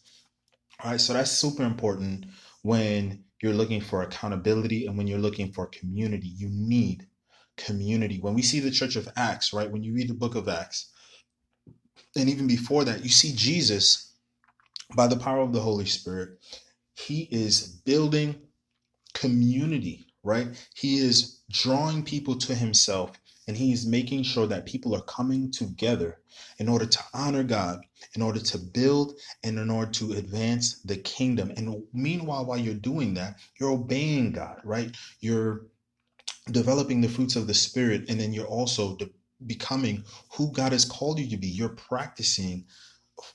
All 0.83 0.91
right, 0.91 1.01
so 1.01 1.13
that's 1.13 1.31
super 1.31 1.63
important 1.63 2.25
when 2.61 3.23
you're 3.41 3.53
looking 3.53 3.81
for 3.81 4.03
accountability 4.03 4.85
and 4.85 4.97
when 4.97 5.07
you're 5.07 5.19
looking 5.19 5.51
for 5.51 5.65
community. 5.67 6.27
You 6.27 6.49
need 6.51 7.07
community. 7.57 8.19
When 8.19 8.33
we 8.33 8.41
see 8.41 8.59
the 8.59 8.71
Church 8.71 8.95
of 8.95 9.09
Acts, 9.15 9.53
right? 9.53 9.71
When 9.71 9.83
you 9.83 9.93
read 9.93 10.09
the 10.09 10.13
book 10.13 10.35
of 10.35 10.47
Acts 10.47 10.91
and 12.15 12.29
even 12.29 12.47
before 12.47 12.85
that, 12.85 13.03
you 13.03 13.09
see 13.09 13.33
Jesus, 13.35 14.13
by 14.95 15.07
the 15.07 15.17
power 15.17 15.41
of 15.41 15.53
the 15.53 15.61
Holy 15.61 15.85
Spirit, 15.85 16.39
he 16.95 17.27
is 17.31 17.67
building 17.67 18.35
community, 19.13 20.07
right? 20.23 20.47
He 20.75 20.97
is 20.97 21.41
drawing 21.51 22.03
people 22.03 22.37
to 22.39 22.55
himself 22.55 23.11
and 23.47 23.57
he's 23.57 23.85
making 23.85 24.23
sure 24.23 24.47
that 24.47 24.65
people 24.65 24.95
are 24.95 25.01
coming 25.01 25.51
together 25.51 26.19
in 26.59 26.69
order 26.69 26.85
to 26.85 26.99
honor 27.13 27.43
God, 27.43 27.81
in 28.15 28.21
order 28.21 28.39
to 28.39 28.57
build, 28.57 29.15
and 29.43 29.59
in 29.59 29.69
order 29.69 29.91
to 29.93 30.13
advance 30.13 30.79
the 30.85 30.97
kingdom. 30.97 31.51
And 31.57 31.83
meanwhile, 31.93 32.45
while 32.45 32.57
you're 32.57 32.73
doing 32.73 33.15
that, 33.15 33.37
you're 33.59 33.71
obeying 33.71 34.31
God, 34.31 34.61
right? 34.63 34.95
You're 35.19 35.65
developing 36.51 37.01
the 37.01 37.09
fruits 37.09 37.35
of 37.35 37.47
the 37.47 37.53
Spirit, 37.53 38.05
and 38.09 38.19
then 38.19 38.33
you're 38.33 38.47
also 38.47 38.97
de- 38.97 39.09
becoming 39.47 40.03
who 40.33 40.51
God 40.51 40.71
has 40.71 40.85
called 40.85 41.19
you 41.19 41.29
to 41.29 41.37
be. 41.37 41.47
You're 41.47 41.69
practicing 41.69 42.65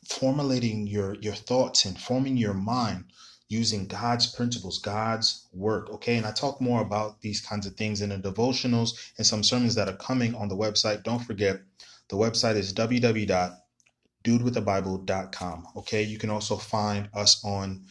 formulating 0.08 0.86
your 0.86 1.14
your 1.16 1.34
thoughts 1.34 1.84
and 1.84 1.98
forming 1.98 2.36
your 2.36 2.54
mind 2.54 3.04
using 3.48 3.86
God's 3.86 4.26
principles, 4.26 4.78
God's 4.78 5.46
work. 5.52 5.90
Okay. 5.90 6.16
And 6.16 6.26
I 6.26 6.32
talk 6.32 6.60
more 6.60 6.82
about 6.82 7.20
these 7.22 7.40
kinds 7.40 7.66
of 7.66 7.74
things 7.74 8.02
in 8.02 8.10
the 8.10 8.18
devotionals 8.18 9.12
and 9.16 9.26
some 9.26 9.42
sermons 9.42 9.74
that 9.74 9.88
are 9.88 9.96
coming 9.96 10.34
on 10.34 10.48
the 10.48 10.56
website. 10.56 11.02
Don't 11.02 11.24
forget 11.24 11.60
the 12.08 12.16
website 12.16 12.56
is 12.56 12.74
www.dudewithabible.com. 12.74 15.68
Okay. 15.76 16.02
You 16.02 16.18
can 16.18 16.30
also 16.30 16.56
find 16.56 17.08
us 17.14 17.42
on 17.44 17.84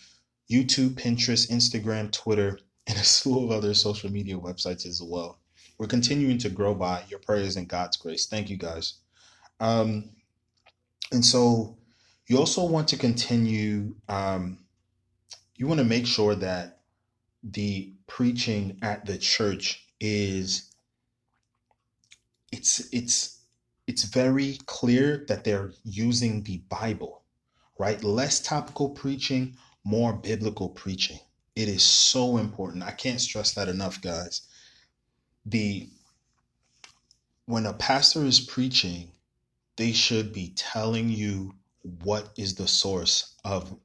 YouTube, 0.52 0.92
Pinterest, 0.92 1.50
Instagram, 1.50 2.12
Twitter, 2.12 2.60
and 2.86 2.98
a 2.98 3.04
slew 3.04 3.46
of 3.46 3.52
other 3.52 3.74
social 3.74 4.12
media 4.12 4.38
websites 4.38 4.86
as 4.86 5.02
well. 5.02 5.40
We're 5.78 5.88
continuing 5.88 6.38
to 6.40 6.50
grow 6.50 6.74
by 6.74 7.04
your 7.10 7.20
prayers 7.20 7.56
and 7.56 7.68
God's 7.68 7.98
grace. 7.98 8.26
Thank 8.26 8.50
you 8.50 8.58
guys. 8.58 8.96
Um, 9.60 10.12
and 11.12 11.24
so 11.24 11.78
you 12.28 12.38
also 12.38 12.66
want 12.66 12.88
to 12.90 12.98
continue, 12.98 13.96
um, 14.10 14.60
you 15.56 15.68
want 15.68 15.80
to 15.80 15.86
make 15.86 16.06
sure 16.06 16.36
that 16.36 16.82
the 17.44 17.94
preaching 18.08 18.78
at 18.82 19.06
the 19.06 19.18
church 19.18 19.86
is 20.00 20.72
it's 22.52 22.88
it's 22.94 23.42
it's 23.88 24.04
very 24.04 24.58
clear 24.66 25.26
that 25.28 25.44
they're 25.44 25.72
using 25.84 26.44
the 26.44 26.58
Bible, 26.70 27.24
right? 27.80 28.04
Less 28.04 28.40
topical 28.42 28.90
preaching, 28.90 29.56
more 29.86 30.14
biblical 30.14 30.70
preaching. 30.70 31.20
It 31.56 31.70
is 31.70 31.84
so 31.84 32.38
important. 32.38 32.84
I 32.84 32.92
can't 32.92 33.22
stress 33.22 33.54
that 33.54 33.70
enough, 33.70 34.02
guys. 34.02 34.47
The 35.50 35.90
when 37.46 37.66
a 37.66 37.72
pastor 37.72 38.26
is 38.26 38.42
preaching, 38.42 39.14
they 39.78 39.94
should 39.94 40.34
be 40.34 40.50
telling 40.58 41.08
you 41.08 41.56
what 42.04 42.34
is 42.38 42.56
the 42.56 42.68
source 42.68 43.34
of 43.46 43.80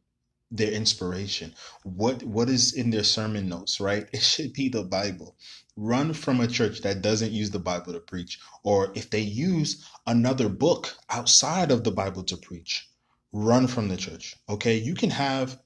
their 0.51 0.73
inspiration. 0.73 1.55
What 1.85 2.25
what 2.25 2.49
is 2.49 2.73
in 2.73 2.91
their 2.91 3.05
sermon 3.05 3.49
notes 3.49 3.79
right? 3.79 4.09
It 4.13 4.23
should 4.23 4.53
be 4.55 4.71
the 4.71 4.83
bible. 4.83 5.37
Run 5.77 6.15
from 6.15 6.41
a 6.41 6.49
church 6.49 6.81
that 6.81 7.01
doesn't 7.01 7.31
use 7.31 7.51
the 7.51 7.61
bible 7.61 7.93
to 7.93 8.01
preach 8.01 8.41
or 8.65 8.91
if 8.97 9.09
they 9.11 9.21
use 9.21 9.87
another 10.05 10.49
book 10.49 10.97
outside 11.11 11.71
of 11.71 11.85
the 11.85 11.93
bible 11.93 12.25
to 12.25 12.37
preach 12.37 12.89
run 13.31 13.69
from 13.69 13.87
the 13.87 13.97
church 13.97 14.35
okay? 14.49 14.79
You 14.79 14.95
can 14.95 15.11
have 15.11 15.61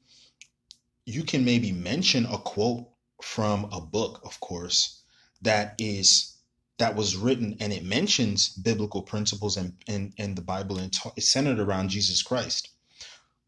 you 1.07 1.25
can 1.25 1.43
maybe 1.43 1.73
mention 1.73 2.26
a 2.26 2.37
quote 2.37 2.87
from 3.23 3.65
a 3.73 3.81
book 3.81 4.21
of 4.25 4.38
course 4.41 5.03
that 5.43 5.75
is 5.78 6.37
that 6.78 6.95
was 6.95 7.16
written 7.16 7.57
and 7.61 7.73
it 7.73 7.85
mentions 7.85 8.50
biblical 8.50 9.02
principles 9.02 9.57
and 9.57 9.73
in, 9.87 10.12
in, 10.19 10.35
the 10.35 10.43
bible 10.43 10.78
and 10.78 10.93
ta- 10.93 11.12
it's 11.16 11.28
centered 11.33 11.59
around 11.59 11.88
jesus 11.90 12.23
christ 12.23 12.71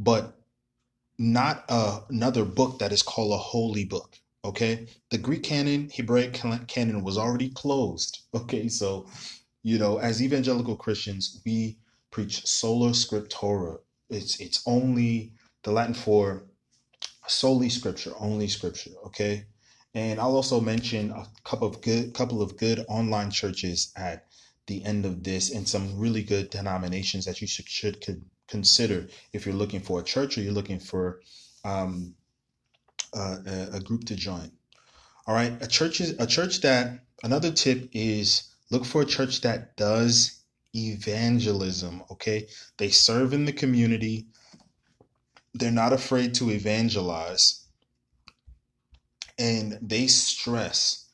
but 0.00 0.35
not 1.18 1.64
a, 1.68 2.00
another 2.11 2.45
book 2.45 2.78
that 2.78 2.92
is 2.92 3.02
called 3.02 3.33
a 3.33 3.37
holy 3.37 3.85
book. 3.85 4.16
Okay, 4.45 4.87
the 5.11 5.18
Greek 5.18 5.42
canon, 5.42 5.90
Hebraic 5.92 6.33
canon 6.68 7.02
was 7.02 7.18
already 7.18 7.50
closed. 7.50 8.21
Okay, 8.35 8.68
so 8.68 9.07
you 9.62 9.78
know, 9.78 9.99
as 9.99 10.23
evangelical 10.23 10.76
Christians, 10.76 11.40
we 11.45 11.78
preach 12.11 12.47
sola 12.47 12.90
scriptura. 12.90 13.78
It's 14.11 14.40
it's 14.40 14.62
only 14.66 15.33
the 15.64 15.73
Latin 15.73 15.95
for 15.95 16.45
solely 17.26 17.68
scripture, 17.71 18.12
only 18.21 18.49
scripture. 18.49 18.92
Okay, 19.07 19.47
and 19.95 20.21
I'll 20.21 20.37
also 20.37 20.61
mention 20.61 21.11
a 21.11 21.26
couple 21.45 21.68
of 21.68 21.80
good 21.80 22.14
couple 22.14 22.42
of 22.42 22.57
good 22.57 22.85
online 22.88 23.30
churches 23.30 23.92
at 23.97 24.26
the 24.66 24.85
end 24.85 25.07
of 25.07 25.25
this, 25.25 25.50
and 25.50 25.68
some 25.68 25.99
really 25.99 26.23
good 26.23 26.50
denominations 26.50 27.25
that 27.25 27.40
you 27.40 27.47
should 27.47 27.68
should 27.68 28.00
could 28.00 28.25
consider 28.47 29.09
if 29.33 29.47
you're 29.47 29.54
looking 29.54 29.80
for 29.80 30.00
a 30.00 30.04
church 30.04 30.37
or 30.37 30.42
you're 30.42 30.52
looking 30.52 30.80
for 30.80 31.21
um, 31.64 32.14
a, 33.14 33.68
a 33.75 33.80
group 33.80 34.04
to 34.04 34.16
join. 34.16 34.50
All 35.26 35.35
right, 35.35 35.52
a 35.62 35.66
church 35.66 36.00
is 36.00 36.11
a 36.18 36.26
church 36.26 36.61
that 36.62 37.00
another 37.23 37.52
tip 37.52 37.88
is 37.92 38.54
look 38.71 38.85
for 38.85 39.02
a 39.02 39.07
church 39.07 39.42
that 39.42 39.76
does 39.76 40.42
evangelism. 40.75 42.02
Okay, 42.11 42.49
they 42.76 42.88
serve 42.88 43.33
in 43.33 43.45
the 43.45 43.52
community. 43.52 44.26
They're 45.54 45.71
not 45.71 45.92
afraid 45.92 46.35
to 46.35 46.50
evangelize, 46.50 47.64
and 49.38 49.78
they 49.80 50.07
stress. 50.07 51.07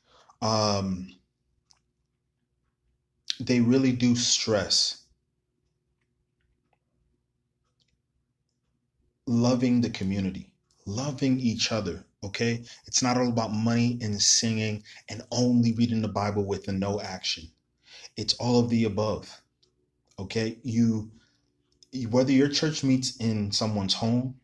Um, 0.43 1.09
they 3.41 3.61
really 3.61 3.93
do 3.93 4.15
stress 4.15 5.05
loving 9.27 9.81
the 9.81 9.91
community, 9.91 10.51
loving 10.87 11.39
each 11.41 11.73
other. 11.73 12.05
Okay. 12.23 12.65
It's 12.87 13.03
not 13.03 13.17
all 13.17 13.29
about 13.29 13.53
money 13.53 13.99
and 14.01 14.21
singing 14.21 14.83
and 15.09 15.23
only 15.31 15.73
reading 15.73 16.03
the 16.03 16.09
Bible 16.09 16.45
with 16.45 16.69
a 16.69 16.73
no 16.73 17.01
action. 17.01 17.51
It's 18.17 18.35
all 18.35 18.61
of 18.61 18.71
the 18.71 18.85
above. 18.85 19.43
Okay. 20.19 20.59
You, 20.63 21.11
whether 22.11 22.33
your 22.33 22.49
church 22.49 22.83
meets 22.83 23.17
in 23.17 23.53
someone's 23.53 23.95
home, 23.95 24.37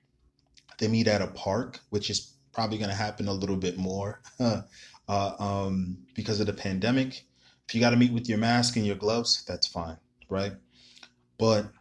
they 0.78 0.88
meet 0.88 1.08
at 1.08 1.22
a 1.22 1.26
park, 1.28 1.80
which 1.90 2.10
is 2.10 2.32
probably 2.60 2.76
going 2.76 2.90
to 2.90 2.94
happen 2.94 3.26
a 3.26 3.32
little 3.32 3.56
bit 3.56 3.78
more 3.78 4.20
uh, 4.38 4.62
um, 5.08 5.96
because 6.14 6.40
of 6.40 6.46
the 6.46 6.52
pandemic. 6.52 7.24
If 7.66 7.74
you 7.74 7.80
got 7.80 7.88
to 7.88 7.96
meet 7.96 8.12
with 8.12 8.28
your 8.28 8.36
mask 8.36 8.76
and 8.76 8.84
your 8.84 8.96
gloves, 8.96 9.42
that's 9.48 9.66
fine, 9.66 9.96
right? 10.28 10.52
But 11.38 11.72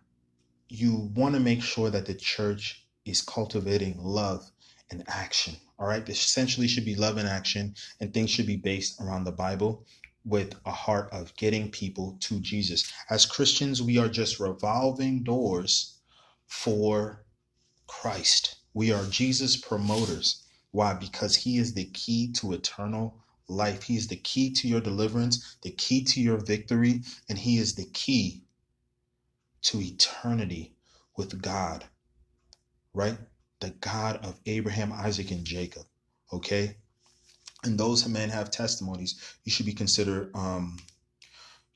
you 0.69 1.12
want 1.13 1.36
to 1.36 1.41
make 1.41 1.62
sure 1.62 1.89
that 1.89 2.05
the 2.05 2.13
church 2.13 2.88
is 3.03 3.21
cultivating 3.21 3.98
love 3.98 4.50
and 4.89 5.03
action. 5.09 5.57
All 5.77 5.86
right. 5.86 6.05
This 6.05 6.24
essentially 6.24 6.69
should 6.69 6.86
be 6.86 6.95
love 6.95 7.17
and 7.17 7.27
action, 7.27 7.75
and 8.00 8.13
things 8.13 8.29
should 8.29 8.48
be 8.48 8.55
based 8.55 9.01
around 9.01 9.25
the 9.25 9.33
Bible 9.33 9.86
with 10.24 10.55
a 10.65 10.71
heart 10.71 11.09
of 11.12 11.36
getting 11.36 11.69
people 11.71 12.15
to 12.21 12.39
Jesus. 12.39 12.89
As 13.09 13.25
Christians, 13.25 13.81
we 13.81 13.98
are 13.98 14.07
just 14.07 14.39
revolving 14.39 15.24
doors 15.24 16.00
for 16.48 17.25
Christ. 17.86 18.59
We 18.74 18.93
are 18.93 19.03
Jesus 19.07 19.57
promoters. 19.57 20.45
Why? 20.72 20.94
Because 20.94 21.36
he 21.36 21.58
is 21.58 21.74
the 21.74 21.86
key 21.86 22.32
to 22.34 22.54
eternal 22.54 23.18
life. 23.48 23.84
He 23.84 23.98
is 23.98 24.08
the 24.08 24.18
key 24.18 24.52
to 24.56 24.68
your 24.68 24.82
deliverance, 24.82 25.58
the 25.64 25.72
key 25.72 26.04
to 26.06 26.22
your 26.22 26.38
victory, 26.38 27.02
and 27.30 27.38
he 27.38 27.58
is 27.58 27.76
the 27.76 27.86
key 27.86 28.44
to 29.64 29.82
eternity 29.82 30.76
with 31.18 31.42
God 31.42 31.86
right? 32.96 33.18
The 33.62 33.72
God 33.72 34.26
of 34.26 34.40
Abraham, 34.48 34.94
Isaac, 34.94 35.32
and 35.32 35.46
Jacob. 35.46 35.84
Okay? 36.34 36.78
And 37.64 37.80
those 37.80 38.08
men 38.08 38.30
have 38.30 38.52
testimonies 38.52 39.22
you 39.46 39.52
should 39.52 39.68
be 39.68 39.74
consider 39.74 40.32
um 40.36 40.80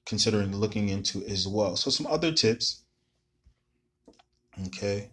considering 0.06 0.56
looking 0.56 0.90
into 0.90 1.24
as 1.26 1.48
well. 1.48 1.78
So 1.78 1.92
some 1.92 2.08
other 2.08 2.32
tips. 2.34 2.84
Okay. 4.68 5.10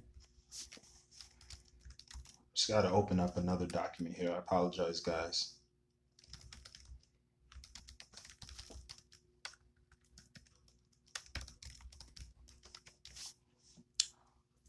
Just 2.61 2.69
gotta 2.69 2.91
open 2.91 3.19
up 3.19 3.39
another 3.39 3.65
document 3.65 4.15
here. 4.15 4.33
I 4.33 4.37
apologize, 4.37 5.01
guys. 5.01 5.55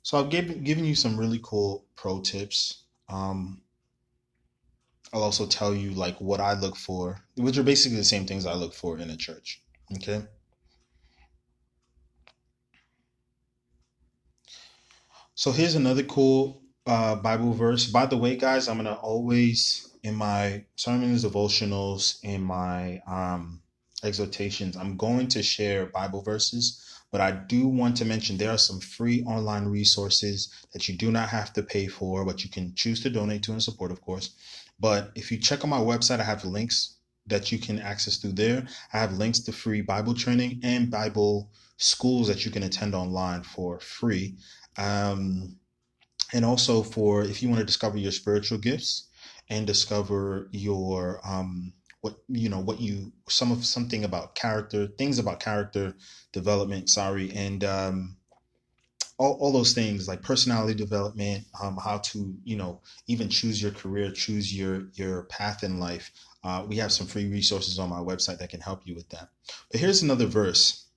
So 0.04 0.18
I've 0.18 0.30
given 0.30 0.64
given 0.64 0.86
you 0.86 0.96
some 0.96 1.18
really 1.18 1.42
cool 1.44 1.84
pro 1.98 2.22
tips. 2.22 2.84
Um, 3.10 3.62
I'll 5.12 5.24
also 5.24 5.46
tell 5.46 5.76
you 5.76 5.92
like 5.92 6.16
what 6.22 6.40
I 6.40 6.54
look 6.54 6.78
for, 6.78 7.20
which 7.36 7.58
are 7.58 7.64
basically 7.64 7.98
the 7.98 8.06
same 8.06 8.26
things 8.26 8.46
I 8.46 8.54
look 8.54 8.74
for 8.74 9.00
in 9.00 9.10
a 9.10 9.18
church. 9.18 9.62
Okay. 9.96 10.24
So 15.36 15.52
here's 15.52 15.76
another 15.76 16.04
cool 16.04 16.61
uh, 16.86 17.16
Bible 17.16 17.54
verse. 17.54 17.88
By 17.88 18.06
the 18.06 18.18
way, 18.18 18.36
guys, 18.36 18.68
I'm 18.68 18.78
gonna 18.78 18.94
always 18.94 19.88
in 20.04 20.16
my 20.16 20.66
sermons, 20.76 21.24
devotionals, 21.24 22.18
in 22.24 22.42
my 22.42 23.02
um, 23.08 23.62
exhortations, 24.04 24.76
I'm 24.76 24.98
going 24.98 25.28
to 25.28 25.44
share 25.44 25.86
Bible 25.86 26.24
verses 26.24 26.92
but 27.12 27.20
I 27.20 27.32
do 27.32 27.68
want 27.68 27.98
to 27.98 28.06
mention 28.06 28.38
there 28.38 28.52
are 28.52 28.58
some 28.58 28.80
free 28.80 29.22
online 29.24 29.66
resources 29.66 30.50
that 30.72 30.88
you 30.88 30.96
do 30.96 31.12
not 31.12 31.28
have 31.30 31.52
to 31.54 31.64
pay 31.64 31.88
for, 31.88 32.24
but 32.24 32.44
you 32.44 32.50
can 32.50 32.74
choose 32.74 33.04
to 33.04 33.10
donate 33.10 33.44
to 33.44 33.52
and 33.52 33.62
support, 33.62 33.92
of 33.92 34.02
course. 34.02 34.32
But 34.80 35.12
if 35.16 35.30
you 35.32 35.38
check 35.38 35.64
on 35.64 35.70
my 35.70 35.80
website, 35.80 36.22
I 36.22 36.24
have 36.24 36.46
links 36.46 36.96
that 37.28 37.52
you 37.52 37.60
can 37.60 37.80
access 37.80 38.18
through 38.18 38.34
there. 38.34 38.66
I 38.94 38.98
have 38.98 39.14
links 39.18 39.40
to 39.42 39.52
free 39.52 39.82
Bible 39.82 40.14
training 40.14 40.62
and 40.64 40.90
Bible 40.90 41.52
schools 41.78 42.28
that 42.30 42.46
you 42.46 42.52
can 42.52 42.64
attend 42.64 42.96
online 42.96 43.44
for 43.44 43.80
free. 43.82 44.38
Um, 44.78 45.58
and 46.34 46.46
also 46.46 46.84
for 46.84 47.24
if 47.24 47.42
you 47.42 47.50
want 47.50 47.60
to 47.60 47.66
discover 47.66 47.98
your 47.98 48.12
spiritual 48.12 48.58
gifts 48.58 49.08
and 49.50 49.68
discover 49.68 50.48
your 50.52 51.20
um, 51.26 51.74
what 52.02 52.16
you 52.28 52.50
know 52.50 52.60
what 52.60 52.80
you 52.80 53.12
some 53.30 53.52
of 53.52 53.66
something 53.66 54.04
about 54.04 54.36
character 54.36 54.88
things 54.88 55.20
about 55.20 55.40
character 55.40 55.94
development 56.32 56.90
sorry 56.90 57.32
and 57.32 57.64
um 57.64 58.18
all, 59.20 59.38
all 59.40 59.52
those 59.52 59.74
things 59.74 60.08
like 60.08 60.24
personality 60.24 60.74
development 60.74 61.46
um 61.62 61.78
how 61.78 62.00
to 62.00 62.34
you 62.44 62.56
know 62.56 62.82
even 63.06 63.30
choose 63.30 63.62
your 63.62 63.72
career 63.72 64.12
choose 64.12 64.56
your 64.56 64.88
your 64.96 65.24
path 65.26 65.64
in 65.64 65.80
life 65.80 66.12
uh, 66.44 66.66
we 66.68 66.78
have 66.78 66.92
some 66.92 67.08
free 67.08 67.30
resources 67.30 67.78
on 67.78 67.90
my 67.90 68.00
website 68.00 68.40
that 68.40 68.50
can 68.50 68.62
help 68.62 68.82
you 68.86 68.96
with 68.96 69.08
that. 69.10 69.30
But 69.72 69.80
here's 69.80 70.02
another 70.02 70.26
verse 70.26 70.88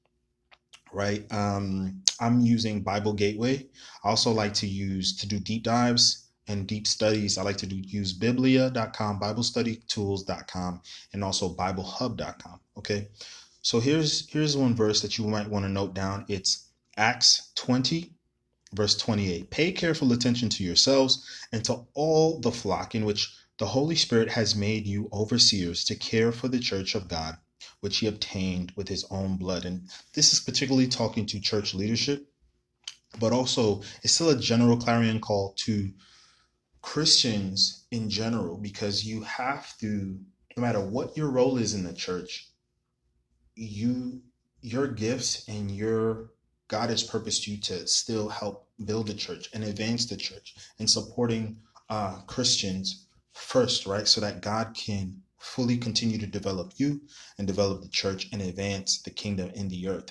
right 0.94 1.30
um 1.32 2.00
i'm 2.20 2.40
using 2.40 2.82
bible 2.82 3.12
gateway 3.12 3.66
i 4.04 4.08
also 4.08 4.30
like 4.30 4.54
to 4.54 4.66
use 4.66 5.16
to 5.16 5.26
do 5.26 5.38
deep 5.38 5.62
dives 5.62 6.24
and 6.48 6.66
deep 6.66 6.86
studies, 6.86 7.38
I 7.38 7.42
like 7.42 7.56
to 7.58 7.66
do, 7.66 7.76
use 7.76 8.12
biblia.com, 8.12 9.20
biblestudytools.com, 9.20 10.82
and 11.12 11.24
also 11.24 11.54
biblehub.com. 11.54 12.60
Okay. 12.78 13.08
So 13.62 13.80
here's 13.80 14.28
here's 14.28 14.56
one 14.56 14.74
verse 14.74 15.00
that 15.00 15.16
you 15.16 15.26
might 15.26 15.48
want 15.48 15.64
to 15.64 15.70
note 15.70 15.94
down. 15.94 16.26
It's 16.28 16.68
Acts 16.98 17.50
20, 17.54 18.12
verse 18.74 18.94
28. 18.96 19.50
Pay 19.50 19.72
careful 19.72 20.12
attention 20.12 20.50
to 20.50 20.64
yourselves 20.64 21.26
and 21.52 21.64
to 21.64 21.86
all 21.94 22.40
the 22.40 22.52
flock 22.52 22.94
in 22.94 23.06
which 23.06 23.34
the 23.58 23.66
Holy 23.66 23.96
Spirit 23.96 24.28
has 24.28 24.54
made 24.54 24.86
you 24.86 25.08
overseers 25.12 25.84
to 25.84 25.94
care 25.94 26.30
for 26.30 26.48
the 26.48 26.58
church 26.58 26.94
of 26.94 27.08
God, 27.08 27.38
which 27.84 27.98
he 27.98 28.06
obtained 28.06 28.72
with 28.76 28.88
his 28.88 29.04
own 29.10 29.36
blood. 29.36 29.66
And 29.66 29.90
this 30.14 30.32
is 30.32 30.40
particularly 30.40 30.88
talking 30.88 31.26
to 31.26 31.38
church 31.38 31.74
leadership, 31.74 32.26
but 33.20 33.30
also 33.30 33.82
it's 34.02 34.14
still 34.14 34.30
a 34.30 34.38
general 34.38 34.78
clarion 34.78 35.20
call 35.20 35.52
to 35.66 35.90
Christians 36.80 37.84
in 37.90 38.08
general, 38.08 38.56
because 38.56 39.04
you 39.04 39.20
have 39.24 39.76
to, 39.80 40.18
no 40.56 40.62
matter 40.62 40.80
what 40.80 41.14
your 41.14 41.30
role 41.30 41.58
is 41.58 41.74
in 41.74 41.84
the 41.84 41.92
church, 41.92 42.48
you 43.54 44.22
your 44.62 44.88
gifts 44.88 45.46
and 45.46 45.70
your 45.70 46.30
God 46.68 46.88
has 46.88 47.02
purposed 47.02 47.46
you 47.46 47.60
to 47.68 47.86
still 47.86 48.30
help 48.30 48.66
build 48.82 49.08
the 49.08 49.14
church 49.14 49.50
and 49.52 49.62
advance 49.62 50.06
the 50.06 50.16
church 50.16 50.54
and 50.78 50.88
supporting 50.88 51.58
uh, 51.90 52.22
Christians 52.26 53.08
first, 53.34 53.84
right? 53.84 54.08
So 54.08 54.22
that 54.22 54.40
God 54.40 54.74
can 54.74 55.20
fully 55.44 55.76
continue 55.76 56.18
to 56.18 56.26
develop 56.26 56.72
you 56.76 57.00
and 57.38 57.46
develop 57.46 57.82
the 57.82 57.88
church 57.88 58.28
and 58.32 58.42
advance 58.42 59.02
the 59.02 59.10
kingdom 59.10 59.50
in 59.54 59.68
the 59.68 59.88
earth, 59.88 60.10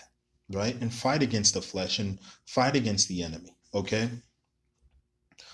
right? 0.50 0.76
And 0.80 0.94
fight 0.94 1.24
against 1.24 1.54
the 1.54 1.62
flesh 1.62 2.00
and 2.00 2.20
fight 2.46 2.76
against 2.76 3.08
the 3.08 3.24
enemy, 3.24 3.56
okay? 3.74 4.10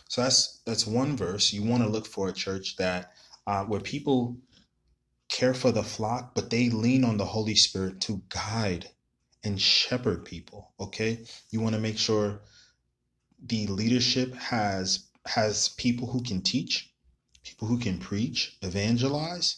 So 0.10 0.22
that's 0.22 0.62
that's 0.66 0.88
one 0.88 1.16
verse. 1.16 1.54
You 1.54 1.64
want 1.64 1.84
to 1.84 1.90
look 1.90 2.08
for 2.08 2.28
a 2.28 2.34
church 2.34 2.76
that 2.78 3.14
uh, 3.48 3.64
where 3.66 3.80
people 3.80 4.38
care 5.30 5.54
for 5.54 5.72
the 5.72 5.84
flock, 5.84 6.34
but 6.34 6.50
they 6.50 6.70
lean 6.70 7.04
on 7.04 7.18
the 7.18 7.26
Holy 7.26 7.56
Spirit 7.56 8.02
to 8.02 8.24
guide 8.30 8.90
and 9.44 9.62
shepherd 9.62 10.26
people. 10.26 10.74
Okay, 10.80 11.26
you 11.52 11.62
want 11.62 11.76
to 11.76 11.82
make 11.82 11.98
sure 11.98 12.42
the 13.42 13.68
leadership 13.68 14.34
has 14.36 15.08
has 15.26 15.70
people 15.70 16.08
who 16.08 16.24
can 16.24 16.42
teach, 16.42 16.92
people 17.44 17.68
who 17.68 17.78
can 17.78 18.00
preach, 18.00 18.58
evangelize. 18.62 19.58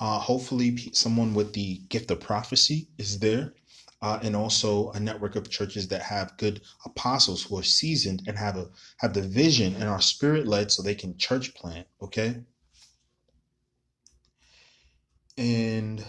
Uh, 0.00 0.18
hopefully, 0.18 0.76
someone 0.92 1.34
with 1.34 1.52
the 1.54 1.78
gift 1.88 2.10
of 2.10 2.20
prophecy 2.20 2.88
is 2.98 3.18
there, 3.18 3.54
uh, 4.02 4.18
and 4.22 4.36
also 4.36 4.90
a 4.92 5.00
network 5.00 5.36
of 5.36 5.50
churches 5.50 5.88
that 5.88 6.02
have 6.02 6.36
good 6.36 6.60
apostles 6.86 7.44
who 7.44 7.58
are 7.58 7.62
seasoned 7.64 8.22
and 8.26 8.38
have 8.38 8.56
a 8.56 8.68
have 8.98 9.12
the 9.14 9.22
vision 9.22 9.74
and 9.74 9.84
are 9.84 10.00
spirit 10.00 10.46
led, 10.46 10.70
so 10.70 10.82
they 10.82 10.94
can 10.94 11.16
church 11.18 11.54
plant. 11.54 11.86
Okay, 12.00 12.36
and 15.36 16.04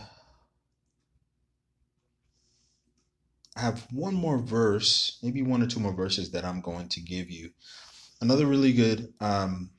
I 3.56 3.62
have 3.62 3.88
one 3.92 4.16
more 4.16 4.40
verse, 4.40 5.20
maybe 5.22 5.42
one 5.42 5.62
or 5.62 5.68
two 5.68 5.80
more 5.80 5.94
verses 5.94 6.32
that 6.32 6.46
I'm 6.46 6.62
going 6.62 6.88
to 6.90 7.02
give 7.02 7.30
you. 7.30 7.52
Another 8.22 8.46
really 8.46 8.74
good 8.74 9.14
um, 9.20 9.72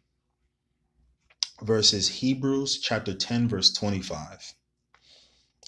verse 1.62 1.92
is 1.92 2.08
Hebrews 2.08 2.78
chapter 2.80 3.14
10, 3.14 3.48
verse 3.48 3.72
25. 3.72 4.54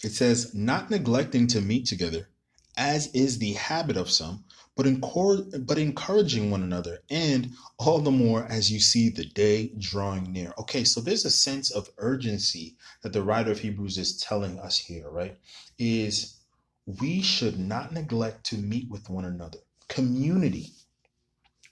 It 0.02 0.12
says, 0.12 0.54
Not 0.54 0.90
neglecting 0.90 1.46
to 1.49 1.61
meet 1.61 1.87
together, 1.87 2.28
as 2.76 3.08
is 3.08 3.38
the 3.38 3.52
habit 3.52 3.96
of 3.96 4.11
some, 4.11 4.44
but, 4.75 4.87
encor- 4.87 5.64
but 5.66 5.78
encouraging 5.78 6.50
one 6.50 6.62
another, 6.62 7.02
and 7.11 7.52
all 7.78 8.00
the 8.00 8.11
more 8.11 8.44
as 8.46 8.72
you 8.72 8.80
see 8.80 9.11
the 9.11 9.25
day 9.25 9.72
drawing 9.78 10.32
near. 10.32 10.54
Okay, 10.58 10.82
so 10.84 11.00
there's 11.00 11.25
a 11.25 11.30
sense 11.30 11.70
of 11.70 11.90
urgency 11.99 12.76
that 13.02 13.12
the 13.12 13.22
writer 13.22 13.52
of 13.52 13.61
Hebrews 13.61 13.99
is 13.99 14.16
telling 14.16 14.59
us 14.59 14.78
here, 14.78 15.09
right? 15.11 15.38
Is 15.78 16.38
we 16.87 17.22
should 17.22 17.59
not 17.59 17.92
neglect 17.92 18.44
to 18.46 18.57
meet 18.57 18.88
with 18.90 19.09
one 19.09 19.24
another. 19.24 19.59
Community, 19.88 20.72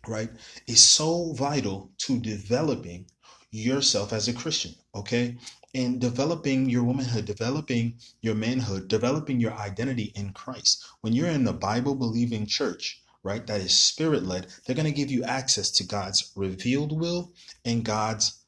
right, 0.06 0.30
is 0.66 0.82
so 0.82 1.32
vital 1.32 1.90
to 1.98 2.20
developing 2.20 3.06
yourself 3.50 4.12
as 4.12 4.28
a 4.28 4.32
Christian, 4.32 4.74
okay? 4.94 5.36
And 5.74 6.00
developing 6.00 6.68
your 6.68 6.84
womanhood, 6.84 7.24
developing 7.24 7.94
your 8.22 8.34
manhood, 8.34 8.88
developing 8.88 9.40
your 9.40 9.52
identity 9.52 10.12
in 10.14 10.32
Christ. 10.32 10.84
When 11.00 11.12
you're 11.12 11.28
in 11.28 11.46
a 11.46 11.52
Bible 11.52 11.94
believing 11.94 12.46
church, 12.46 13.02
right, 13.22 13.46
that 13.46 13.60
is 13.60 13.78
spirit 13.78 14.24
led, 14.24 14.46
they're 14.64 14.76
going 14.76 14.86
to 14.86 14.92
give 14.92 15.10
you 15.10 15.24
access 15.24 15.70
to 15.72 15.84
God's 15.84 16.32
revealed 16.36 16.98
will 16.98 17.32
and 17.64 17.84
God's 17.84 18.40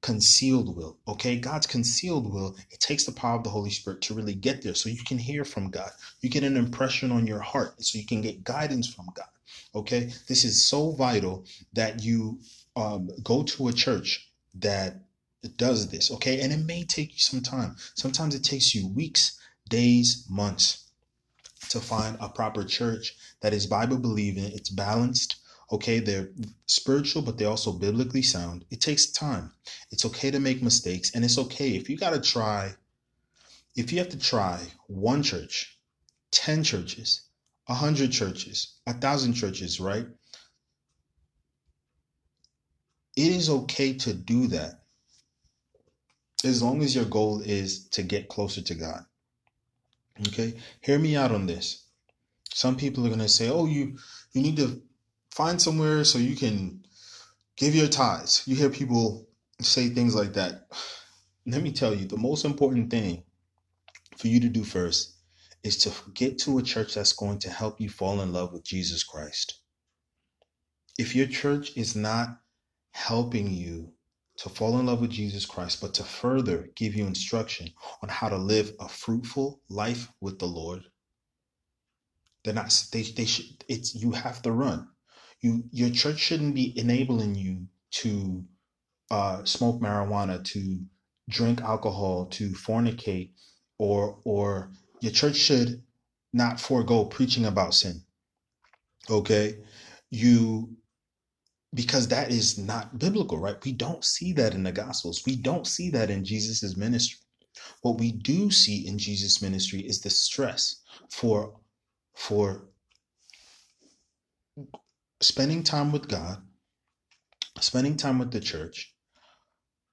concealed 0.00 0.76
will. 0.76 0.98
Okay, 1.08 1.38
God's 1.38 1.66
concealed 1.66 2.32
will, 2.32 2.56
it 2.70 2.80
takes 2.80 3.04
the 3.04 3.12
power 3.12 3.36
of 3.36 3.44
the 3.44 3.50
Holy 3.50 3.70
Spirit 3.70 4.00
to 4.02 4.14
really 4.14 4.34
get 4.34 4.62
there 4.62 4.74
so 4.74 4.88
you 4.88 5.02
can 5.04 5.18
hear 5.18 5.44
from 5.44 5.70
God. 5.70 5.90
You 6.20 6.30
get 6.30 6.44
an 6.44 6.56
impression 6.56 7.10
on 7.10 7.26
your 7.26 7.40
heart 7.40 7.82
so 7.82 7.98
you 7.98 8.06
can 8.06 8.20
get 8.20 8.44
guidance 8.44 8.92
from 8.92 9.06
God. 9.14 9.26
Okay, 9.74 10.12
this 10.28 10.44
is 10.44 10.68
so 10.68 10.92
vital 10.92 11.44
that 11.72 12.02
you 12.02 12.38
um, 12.76 13.10
go 13.22 13.42
to 13.42 13.68
a 13.68 13.72
church 13.72 14.27
that 14.60 15.02
does 15.56 15.88
this. 15.88 16.10
Okay, 16.10 16.40
and 16.40 16.52
it 16.52 16.64
may 16.64 16.84
take 16.84 17.12
you 17.12 17.20
some 17.20 17.42
time. 17.42 17.76
Sometimes 17.94 18.34
it 18.34 18.44
takes 18.44 18.74
you 18.74 18.88
weeks, 18.88 19.38
days, 19.68 20.24
months 20.28 20.84
to 21.68 21.80
find 21.80 22.16
a 22.20 22.28
proper 22.28 22.64
church 22.64 23.14
that 23.40 23.52
is 23.52 23.66
Bible 23.66 23.98
believing, 23.98 24.44
it's 24.52 24.70
balanced, 24.70 25.36
Okay, 25.70 26.00
they're 26.00 26.30
spiritual, 26.64 27.20
but 27.20 27.36
they're 27.36 27.48
also 27.48 27.72
biblically 27.72 28.22
sound. 28.22 28.64
It 28.70 28.80
takes 28.80 29.06
time. 29.06 29.52
It's 29.90 30.06
okay 30.06 30.30
to 30.30 30.40
make 30.40 30.62
mistakes, 30.62 31.14
and 31.14 31.24
it's 31.24 31.36
okay 31.36 31.76
if 31.76 31.90
you 31.90 31.98
got 31.98 32.14
to 32.14 32.20
try, 32.20 32.74
if 33.76 33.92
you 33.92 33.98
have 33.98 34.08
to 34.10 34.18
try 34.18 34.60
one 34.86 35.22
church, 35.22 35.78
10 36.30 36.64
churches, 36.64 37.20
a 37.68 37.72
100 37.72 38.10
churches, 38.10 38.76
a 38.86 38.92
1,000 38.92 39.34
churches, 39.34 39.78
right? 39.78 40.06
It 43.18 43.32
is 43.32 43.50
okay 43.50 43.92
to 44.04 44.14
do 44.14 44.46
that 44.48 44.82
as 46.44 46.62
long 46.62 46.82
as 46.82 46.94
your 46.94 47.04
goal 47.04 47.40
is 47.40 47.88
to 47.88 48.02
get 48.02 48.28
closer 48.28 48.62
to 48.62 48.74
God. 48.74 49.04
Okay, 50.28 50.54
hear 50.80 50.98
me 50.98 51.16
out 51.16 51.32
on 51.32 51.46
this. 51.46 51.84
Some 52.54 52.76
people 52.76 53.04
are 53.04 53.14
going 53.14 53.20
to 53.20 53.28
say, 53.28 53.48
"Oh, 53.48 53.66
you 53.66 53.98
you 54.32 54.42
need 54.42 54.56
to 54.56 54.82
Find 55.38 55.62
somewhere 55.62 56.02
so 56.02 56.18
you 56.18 56.34
can 56.34 56.84
give 57.56 57.72
your 57.72 57.86
tithes. 57.86 58.42
You 58.46 58.56
hear 58.56 58.70
people 58.70 59.28
say 59.60 59.88
things 59.88 60.12
like 60.12 60.32
that. 60.32 60.66
Let 61.46 61.62
me 61.62 61.70
tell 61.70 61.94
you, 61.94 62.06
the 62.06 62.16
most 62.16 62.44
important 62.44 62.90
thing 62.90 63.22
for 64.16 64.26
you 64.26 64.40
to 64.40 64.48
do 64.48 64.64
first 64.64 65.14
is 65.62 65.78
to 65.78 65.92
get 66.12 66.38
to 66.40 66.58
a 66.58 66.62
church 66.64 66.94
that's 66.96 67.12
going 67.12 67.38
to 67.38 67.50
help 67.50 67.80
you 67.80 67.88
fall 67.88 68.20
in 68.20 68.32
love 68.32 68.52
with 68.52 68.64
Jesus 68.64 69.04
Christ. 69.04 69.60
If 70.98 71.14
your 71.14 71.28
church 71.28 71.76
is 71.76 71.94
not 71.94 72.40
helping 72.98 73.50
you 73.50 73.92
to 74.36 74.48
fall 74.48 74.78
in 74.78 74.86
love 74.86 75.00
with 75.00 75.10
Jesus 75.10 75.46
Christ, 75.46 75.80
but 75.80 75.94
to 75.94 76.04
further 76.04 76.68
give 76.74 76.94
you 76.94 77.06
instruction 77.06 77.70
on 78.02 78.08
how 78.08 78.28
to 78.28 78.36
live 78.36 78.72
a 78.80 78.88
fruitful 78.88 79.60
life 79.68 80.08
with 80.20 80.38
the 80.38 80.46
Lord, 80.46 80.82
they're 82.44 82.54
not 82.54 82.74
they, 82.92 83.02
they 83.02 83.24
should 83.24 83.46
it's 83.68 83.94
you 83.94 84.12
have 84.12 84.42
to 84.42 84.52
run. 84.52 84.88
You 85.40 85.64
your 85.70 85.90
church 85.90 86.18
shouldn't 86.18 86.54
be 86.54 86.76
enabling 86.78 87.36
you 87.36 87.66
to 88.02 88.44
uh, 89.10 89.44
smoke 89.44 89.80
marijuana, 89.80 90.44
to 90.44 90.80
drink 91.28 91.60
alcohol, 91.60 92.26
to 92.26 92.50
fornicate, 92.50 93.30
or 93.78 94.18
or 94.24 94.72
your 95.00 95.12
church 95.12 95.36
should 95.36 95.82
not 96.32 96.60
forego 96.60 97.04
preaching 97.04 97.46
about 97.46 97.74
sin. 97.74 98.02
Okay, 99.10 99.58
you 100.10 100.76
because 101.74 102.08
that 102.08 102.30
is 102.30 102.58
not 102.58 102.98
biblical, 102.98 103.38
right? 103.38 103.62
We 103.64 103.72
don't 103.72 104.04
see 104.04 104.32
that 104.34 104.54
in 104.54 104.62
the 104.62 104.72
Gospels. 104.72 105.22
We 105.26 105.36
don't 105.36 105.66
see 105.66 105.90
that 105.90 106.10
in 106.10 106.24
Jesus's 106.24 106.76
ministry. 106.76 107.18
What 107.82 107.98
we 107.98 108.12
do 108.12 108.50
see 108.50 108.86
in 108.86 108.98
Jesus' 108.98 109.42
ministry 109.42 109.80
is 109.80 110.00
the 110.00 110.10
stress 110.10 110.82
for 111.10 111.60
for 112.14 112.68
spending 115.20 115.62
time 115.62 115.92
with 115.92 116.08
God, 116.08 116.42
spending 117.60 117.96
time 117.96 118.18
with 118.18 118.32
the 118.32 118.40
church, 118.40 118.94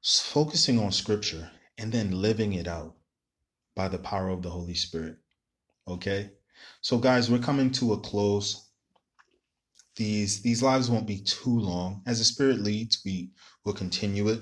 focusing 0.04 0.80
on 0.80 0.92
scripture, 0.92 1.52
and 1.78 1.92
then 1.92 2.22
living 2.22 2.54
it 2.54 2.68
out 2.68 2.96
by 3.76 3.88
the 3.88 4.00
power 4.00 4.30
of 4.30 4.42
the 4.42 4.50
Holy 4.50 4.76
Spirit. 4.76 5.18
Okay? 5.88 6.32
So 6.82 6.98
guys, 6.98 7.30
we're 7.30 7.40
coming 7.40 7.72
to 7.74 7.94
a 7.94 8.00
close. 8.00 8.65
These 9.96 10.42
these 10.42 10.62
lives 10.62 10.90
won't 10.90 11.08
be 11.08 11.20
too 11.22 11.58
long. 11.58 12.02
As 12.06 12.20
the 12.20 12.26
Spirit 12.26 12.60
leads, 12.60 13.02
we 13.06 13.32
will 13.64 13.74
continue 13.74 14.28
it. 14.30 14.42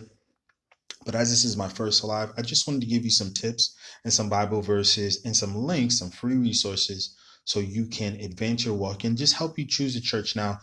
But 1.06 1.16
as 1.16 1.30
this 1.30 1.44
is 1.44 1.58
my 1.58 1.68
first 1.68 2.04
live, 2.04 2.32
I 2.38 2.42
just 2.42 2.66
wanted 2.66 2.82
to 2.82 2.88
give 2.88 3.04
you 3.04 3.12
some 3.12 3.34
tips 3.34 3.76
and 4.04 4.14
some 4.14 4.30
Bible 4.30 4.62
verses 4.62 5.22
and 5.26 5.36
some 5.36 5.56
links, 5.56 6.00
some 6.00 6.12
free 6.12 6.38
resources 6.38 7.16
so 7.46 7.60
you 7.60 7.88
can 7.88 8.16
advance 8.22 8.64
your 8.64 8.76
walk 8.76 9.04
and 9.04 9.18
just 9.18 9.34
help 9.34 9.60
you 9.60 9.66
choose 9.66 9.96
a 9.96 10.02
church. 10.02 10.36
Now, 10.36 10.60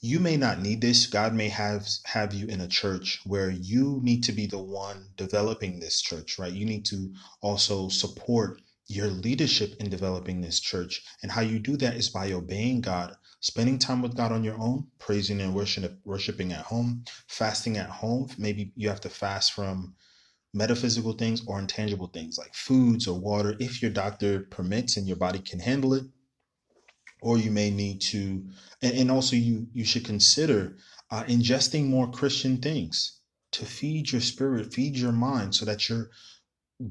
you 0.00 0.18
may 0.18 0.36
not 0.36 0.60
need 0.60 0.80
this. 0.80 1.06
God 1.06 1.34
may 1.34 1.48
have 1.48 1.86
have 2.06 2.34
you 2.34 2.46
in 2.48 2.60
a 2.60 2.66
church 2.66 3.20
where 3.24 3.50
you 3.50 4.00
need 4.02 4.24
to 4.24 4.32
be 4.32 4.46
the 4.46 4.58
one 4.58 5.10
developing 5.16 5.78
this 5.78 6.00
church, 6.00 6.38
right? 6.38 6.52
You 6.52 6.64
need 6.64 6.84
to 6.86 7.12
also 7.40 7.88
support 7.88 8.60
your 8.88 9.06
leadership 9.06 9.76
in 9.78 9.90
developing 9.90 10.40
this 10.40 10.58
church. 10.58 11.02
And 11.22 11.30
how 11.30 11.42
you 11.42 11.58
do 11.58 11.76
that 11.76 11.94
is 11.94 12.08
by 12.08 12.32
obeying 12.32 12.80
God, 12.80 13.16
spending 13.42 13.78
time 13.78 14.00
with 14.02 14.16
God 14.16 14.32
on 14.32 14.44
your 14.44 14.58
own, 14.58 14.86
praising 14.98 15.40
and 15.42 15.54
worship, 15.54 15.98
worshiping 16.04 16.52
at 16.52 16.64
home, 16.64 17.04
fasting 17.28 17.76
at 17.76 17.90
home. 17.90 18.28
Maybe 18.38 18.72
you 18.76 18.88
have 18.88 19.00
to 19.02 19.10
fast 19.10 19.52
from 19.52 19.94
metaphysical 20.54 21.12
things 21.12 21.42
or 21.46 21.58
intangible 21.58 22.08
things 22.08 22.38
like 22.38 22.54
foods 22.54 23.06
or 23.08 23.18
water 23.18 23.56
if 23.58 23.82
your 23.82 23.90
doctor 23.90 24.40
permits 24.40 24.96
and 24.96 25.06
your 25.06 25.16
body 25.16 25.38
can 25.38 25.58
handle 25.58 25.94
it 25.94 26.04
or 27.22 27.38
you 27.38 27.50
may 27.50 27.70
need 27.70 28.00
to 28.00 28.44
and, 28.82 28.94
and 28.94 29.10
also 29.10 29.34
you 29.34 29.66
you 29.72 29.84
should 29.84 30.04
consider 30.04 30.76
uh, 31.10 31.24
ingesting 31.24 31.86
more 31.86 32.10
christian 32.10 32.58
things 32.58 33.20
to 33.50 33.64
feed 33.64 34.12
your 34.12 34.20
spirit 34.20 34.74
feed 34.74 34.94
your 34.96 35.12
mind 35.12 35.54
so 35.54 35.64
that 35.64 35.88
you're 35.88 36.10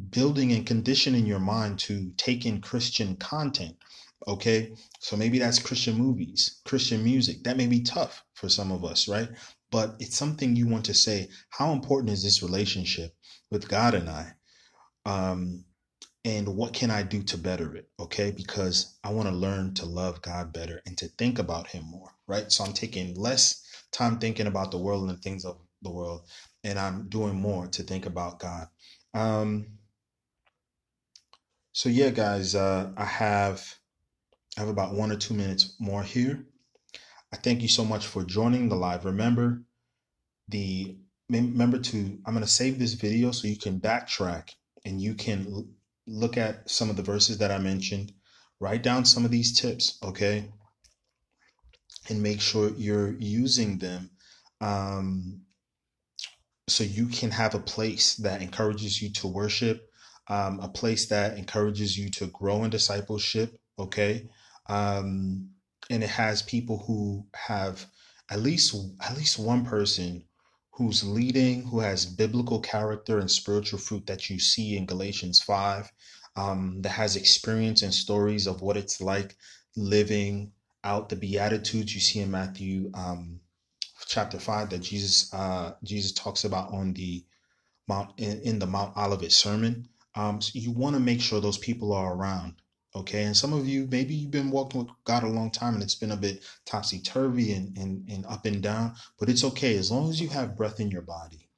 building 0.10 0.52
and 0.54 0.66
conditioning 0.66 1.28
your 1.28 1.40
mind 1.40 1.78
to 1.78 2.12
take 2.18 2.48
in 2.48 2.62
christian 2.62 3.16
content 3.16 3.76
okay 4.28 4.74
so 5.00 5.16
maybe 5.18 5.40
that's 5.40 5.60
christian 5.60 5.96
movies 5.96 6.62
christian 6.66 7.04
music 7.04 7.44
that 7.44 7.58
may 7.58 7.68
be 7.68 7.82
tough 7.82 8.24
for 8.34 8.50
some 8.50 8.72
of 8.72 8.86
us 8.86 9.08
right 9.08 9.30
but 9.72 9.96
it's 10.00 10.18
something 10.18 10.56
you 10.56 10.68
want 10.68 10.86
to 10.86 10.94
say 10.94 11.28
how 11.50 11.72
important 11.72 12.12
is 12.12 12.24
this 12.24 12.44
relationship 12.44 13.14
with 13.50 13.68
god 13.68 13.94
and 13.94 14.10
i 14.10 14.34
um 15.06 15.64
and 16.24 16.48
what 16.56 16.74
can 16.74 16.92
I 16.92 17.02
do 17.02 17.24
to 17.24 17.38
better 17.38 17.76
it? 17.76 17.90
Okay, 18.00 18.32
because 18.32 18.98
I 19.04 19.12
want 19.12 19.28
to 19.28 19.34
learn 19.36 19.74
to 19.76 19.86
love 19.86 20.22
God 20.22 20.54
better 20.54 20.82
and 20.86 20.98
to 21.00 21.08
think 21.08 21.40
about 21.40 21.68
Him 21.68 21.84
more, 21.86 22.12
right? 22.28 22.52
So 22.52 22.64
I'm 22.64 22.74
taking 22.74 23.16
less 23.16 23.64
time 23.92 24.20
thinking 24.20 24.48
about 24.48 24.72
the 24.72 24.78
world 24.78 25.10
and 25.10 25.18
the 25.18 25.22
things 25.22 25.46
of 25.46 25.58
the 25.82 25.92
world, 25.92 26.22
and 26.64 26.78
I'm 26.78 27.10
doing 27.10 27.36
more 27.36 27.68
to 27.68 27.84
think 27.84 28.06
about 28.06 28.40
God. 28.40 28.68
Um, 29.14 29.80
so 31.74 31.90
yeah, 31.90 32.12
guys, 32.12 32.54
uh, 32.54 32.92
I 32.96 33.06
have 33.06 33.66
I 34.58 34.62
have 34.62 34.70
about 34.70 34.94
one 34.94 35.12
or 35.12 35.16
two 35.16 35.34
minutes 35.34 35.76
more 35.80 36.04
here. 36.04 36.46
I 37.34 37.38
thank 37.38 37.62
you 37.62 37.68
so 37.68 37.86
much 37.86 38.06
for 38.06 38.24
joining 38.24 38.68
the 38.68 38.76
live. 38.76 39.06
Remember 39.06 39.64
the 40.50 40.98
remember 41.30 41.80
to 41.80 42.20
I'm 42.26 42.34
going 42.34 42.44
to 42.44 42.52
save 42.52 42.78
this 42.78 42.94
video 42.94 43.32
so 43.32 43.48
you 43.48 43.58
can 43.58 43.80
backtrack 43.80 44.50
and 44.84 45.02
you 45.02 45.14
can 45.14 45.70
look 46.08 46.38
at 46.38 46.70
some 46.70 46.90
of 46.90 46.98
the 46.98 47.04
verses 47.04 47.38
that 47.38 47.52
I 47.52 47.58
mentioned, 47.58 48.12
write 48.60 48.84
down 48.84 49.06
some 49.06 49.24
of 49.24 49.32
these 49.32 49.60
tips, 49.60 49.98
okay? 50.04 50.52
And 52.10 52.22
make 52.22 52.42
sure 52.42 52.72
you're 52.76 53.14
using 53.20 53.78
them 53.78 54.10
um, 54.60 55.42
so 56.68 56.84
you 56.84 57.08
can 57.08 57.32
have 57.32 57.56
a 57.56 57.60
place 57.60 58.16
that 58.16 58.42
encourages 58.42 59.02
you 59.02 59.12
to 59.14 59.28
worship, 59.28 59.90
um, 60.28 60.60
a 60.60 60.68
place 60.68 61.08
that 61.08 61.38
encourages 61.38 61.98
you 61.98 62.10
to 62.12 62.28
grow 62.28 62.64
in 62.64 62.70
discipleship, 62.70 63.58
okay? 63.80 64.30
Um, 64.72 65.50
and 65.90 66.02
it 66.02 66.10
has 66.10 66.42
people 66.42 66.78
who 66.88 67.28
have 67.36 67.86
at 68.30 68.40
least 68.40 68.74
at 69.02 69.18
least 69.18 69.38
one 69.38 69.66
person 69.66 70.24
who's 70.72 71.04
leading, 71.04 71.64
who 71.64 71.82
has 71.82 72.06
biblical 72.06 72.62
character 72.62 73.20
and 73.20 73.30
spiritual 73.30 73.80
fruit 73.80 74.08
that 74.08 74.30
you 74.30 74.40
see 74.40 74.78
in 74.78 74.86
Galatians 74.86 75.42
5, 75.42 75.92
um, 76.38 76.82
that 76.84 76.92
has 76.92 77.18
experience 77.18 77.82
and 77.82 77.94
stories 77.94 78.48
of 78.48 78.62
what 78.62 78.78
it's 78.78 79.02
like 79.02 79.36
living 79.76 80.54
out 80.86 81.10
the 81.10 81.18
Beatitudes 81.18 81.94
you 81.94 82.00
see 82.00 82.22
in 82.22 82.32
Matthew 82.32 82.92
um, 82.94 83.42
chapter 84.08 84.40
5 84.40 84.70
that 84.70 84.80
Jesus 84.80 85.34
uh, 85.34 85.74
Jesus 85.84 86.14
talks 86.14 86.46
about 86.46 86.72
on 86.72 86.94
the 86.94 87.26
Mount 87.90 88.18
in, 88.18 88.40
in 88.42 88.60
the 88.60 88.68
Mount 88.68 88.96
Olivet 88.96 89.34
sermon. 89.34 89.90
Um, 90.16 90.40
so 90.40 90.52
you 90.54 90.72
want 90.72 90.96
to 90.96 91.02
make 91.02 91.20
sure 91.20 91.42
those 91.42 91.58
people 91.58 91.92
are 91.92 92.14
around 92.16 92.61
Okay. 92.96 93.24
And 93.24 93.38
some 93.38 93.54
of 93.54 93.68
you, 93.68 93.88
maybe 93.90 94.16
you've 94.16 94.32
been 94.32 94.52
walking 94.52 94.82
with 94.82 94.90
God 95.06 95.24
a 95.24 95.28
long 95.28 95.52
time 95.52 95.76
and 95.76 95.84
it's 95.84 95.96
been 95.96 96.12
a 96.12 96.18
bit 96.18 96.44
topsy 96.66 97.00
turvy 97.00 97.54
and, 97.54 97.78
and, 97.78 98.10
and 98.10 98.26
up 98.26 98.46
and 98.46 98.62
down, 98.62 98.96
but 99.20 99.30
it's 99.30 99.44
okay. 99.46 99.78
As 99.78 99.92
long 99.92 100.10
as 100.10 100.20
you 100.20 100.30
have 100.30 100.58
breath 100.58 100.80
in 100.80 100.92
your 100.92 101.02
body, 101.04 101.50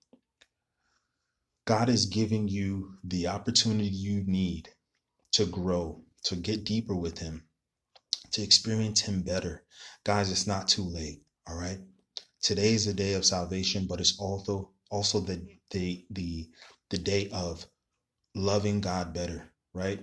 God 1.66 1.90
is 1.90 2.08
giving 2.08 2.48
you 2.48 2.96
the 3.04 3.28
opportunity 3.28 3.88
you 3.90 4.24
need 4.26 4.70
to 5.34 5.46
grow, 5.46 6.04
to 6.26 6.36
get 6.36 6.66
deeper 6.66 6.96
with 6.96 7.20
Him, 7.20 7.44
to 8.34 8.44
experience 8.44 9.02
Him 9.02 9.24
better. 9.24 9.64
Guys, 10.04 10.32
it's 10.32 10.48
not 10.48 10.68
too 10.68 10.84
late. 10.84 11.24
All 11.48 11.58
right. 11.58 11.80
Today 12.42 12.74
is 12.74 12.86
the 12.86 12.94
day 12.94 13.14
of 13.14 13.26
salvation, 13.26 13.88
but 13.88 14.02
it's 14.02 14.20
also 14.20 14.72
also 14.92 15.20
the 15.22 15.46
the 15.72 16.06
the 16.12 16.50
the 16.90 16.98
day 16.98 17.30
of 17.32 17.66
loving 18.36 18.82
God 18.82 19.14
better, 19.14 19.52
right? 19.74 20.02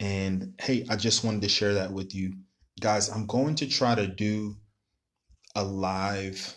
And 0.00 0.54
hey, 0.60 0.86
I 0.88 0.96
just 0.96 1.24
wanted 1.24 1.42
to 1.42 1.48
share 1.48 1.74
that 1.74 1.92
with 1.92 2.14
you. 2.14 2.34
Guys, 2.80 3.10
I'm 3.10 3.26
going 3.26 3.56
to 3.56 3.66
try 3.66 3.94
to 3.94 4.06
do 4.06 4.56
a 5.54 5.64
live 5.64 6.56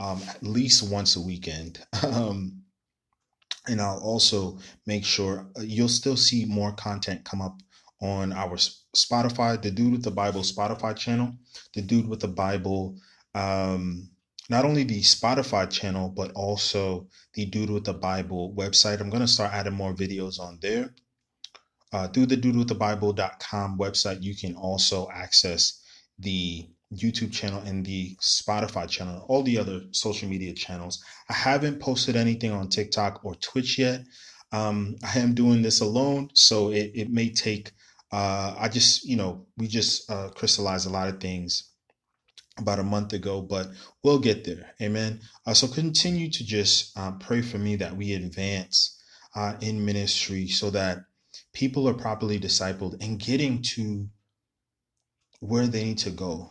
um, 0.00 0.20
at 0.28 0.42
least 0.42 0.90
once 0.90 1.16
a 1.16 1.20
weekend. 1.20 1.80
Um, 2.02 2.62
and 3.68 3.80
I'll 3.80 3.98
also 3.98 4.58
make 4.86 5.04
sure 5.04 5.46
uh, 5.56 5.62
you'll 5.62 5.88
still 5.88 6.16
see 6.16 6.44
more 6.44 6.72
content 6.72 7.24
come 7.24 7.42
up 7.42 7.60
on 8.00 8.32
our 8.32 8.56
Spotify, 8.96 9.60
the 9.60 9.70
Dude 9.70 9.92
with 9.92 10.02
the 10.02 10.10
Bible 10.10 10.40
Spotify 10.40 10.96
channel, 10.96 11.34
the 11.74 11.82
Dude 11.82 12.08
with 12.08 12.20
the 12.20 12.28
Bible, 12.28 12.96
um, 13.34 14.08
not 14.48 14.64
only 14.64 14.84
the 14.84 15.02
Spotify 15.02 15.70
channel, 15.70 16.08
but 16.08 16.32
also 16.32 17.06
the 17.34 17.44
Dude 17.46 17.70
with 17.70 17.84
the 17.84 17.92
Bible 17.92 18.54
website. 18.56 19.00
I'm 19.00 19.10
going 19.10 19.20
to 19.20 19.28
start 19.28 19.52
adding 19.52 19.74
more 19.74 19.92
videos 19.92 20.40
on 20.40 20.58
there. 20.62 20.94
Uh, 21.92 22.06
through 22.08 22.26
the 22.26 22.36
dudewiththebible.com 22.36 23.78
website, 23.78 24.22
you 24.22 24.36
can 24.36 24.54
also 24.54 25.08
access 25.12 25.82
the 26.18 26.68
YouTube 26.94 27.32
channel 27.32 27.62
and 27.62 27.84
the 27.84 28.16
Spotify 28.20 28.88
channel, 28.88 29.24
all 29.28 29.42
the 29.42 29.58
other 29.58 29.82
social 29.92 30.28
media 30.28 30.52
channels. 30.52 31.02
I 31.28 31.34
haven't 31.34 31.80
posted 31.80 32.16
anything 32.16 32.52
on 32.52 32.68
TikTok 32.68 33.24
or 33.24 33.34
Twitch 33.36 33.78
yet. 33.78 34.02
Um, 34.52 34.96
I 35.02 35.18
am 35.18 35.34
doing 35.34 35.62
this 35.62 35.80
alone, 35.80 36.30
so 36.34 36.70
it, 36.72 36.90
it 36.94 37.10
may 37.10 37.30
take, 37.30 37.70
uh, 38.12 38.54
I 38.58 38.68
just, 38.68 39.04
you 39.04 39.16
know, 39.16 39.46
we 39.56 39.68
just 39.68 40.10
uh, 40.10 40.30
crystallized 40.30 40.88
a 40.88 40.90
lot 40.90 41.08
of 41.08 41.20
things 41.20 41.70
about 42.58 42.80
a 42.80 42.84
month 42.84 43.12
ago, 43.12 43.40
but 43.40 43.68
we'll 44.02 44.18
get 44.18 44.44
there. 44.44 44.72
Amen. 44.82 45.20
Uh, 45.46 45.54
so 45.54 45.68
continue 45.68 46.30
to 46.30 46.44
just 46.44 46.96
uh, 46.98 47.12
pray 47.12 47.42
for 47.42 47.58
me 47.58 47.76
that 47.76 47.96
we 47.96 48.14
advance 48.14 49.00
uh, 49.36 49.54
in 49.60 49.84
ministry 49.84 50.48
so 50.48 50.70
that 50.70 50.98
people 51.52 51.88
are 51.88 51.94
properly 51.94 52.38
discipled 52.38 53.02
and 53.02 53.18
getting 53.18 53.62
to 53.62 54.08
where 55.40 55.66
they 55.66 55.84
need 55.84 55.98
to 55.98 56.10
go 56.10 56.50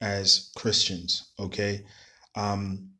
as 0.00 0.50
Christians, 0.56 1.32
okay? 1.38 1.84
Um, 2.34 2.90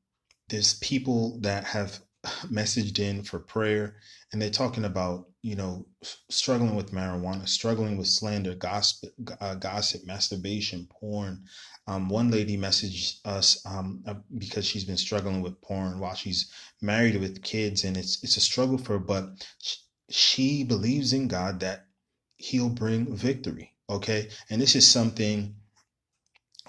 there's 0.49 0.75
people 0.79 1.41
that 1.41 1.65
have 1.65 2.01
messaged 2.47 2.99
in 2.99 3.23
for 3.23 3.39
prayer 3.39 3.97
and 4.33 4.41
they're 4.41 4.51
talking 4.51 4.85
about, 4.85 5.27
you 5.43 5.55
know, 5.55 5.87
struggling 6.31 6.75
with 6.75 6.93
marijuana, 6.93 7.49
struggling 7.49 7.97
with 7.97 8.09
slander, 8.09 8.55
gossip, 8.55 9.11
uh, 9.41 9.55
gossip 9.55 10.05
masturbation, 10.07 10.89
porn. 10.91 11.45
Um, 11.87 12.09
one 12.09 12.31
lady 12.31 12.57
messaged 12.57 13.19
us 13.25 13.65
um, 13.67 14.03
uh, 14.09 14.15
because 14.39 14.65
she's 14.65 14.85
been 14.85 14.97
struggling 14.97 15.43
with 15.43 15.61
porn 15.61 16.01
while 16.01 16.15
she's 16.15 16.51
married 16.81 17.21
with 17.21 17.43
kids, 17.43 17.85
and 17.85 17.97
it's 17.97 18.25
it's 18.25 18.39
a 18.39 18.41
struggle 18.41 18.79
for 18.79 18.95
her. 18.95 18.99
But 18.99 19.47
she 20.11 20.65
believes 20.65 21.13
in 21.13 21.29
God 21.29 21.61
that 21.61 21.87
he'll 22.37 22.69
bring 22.69 23.15
victory. 23.17 23.73
Okay. 23.89 24.29
And 24.51 24.61
this 24.61 24.75
is 24.77 24.89
something 24.89 25.57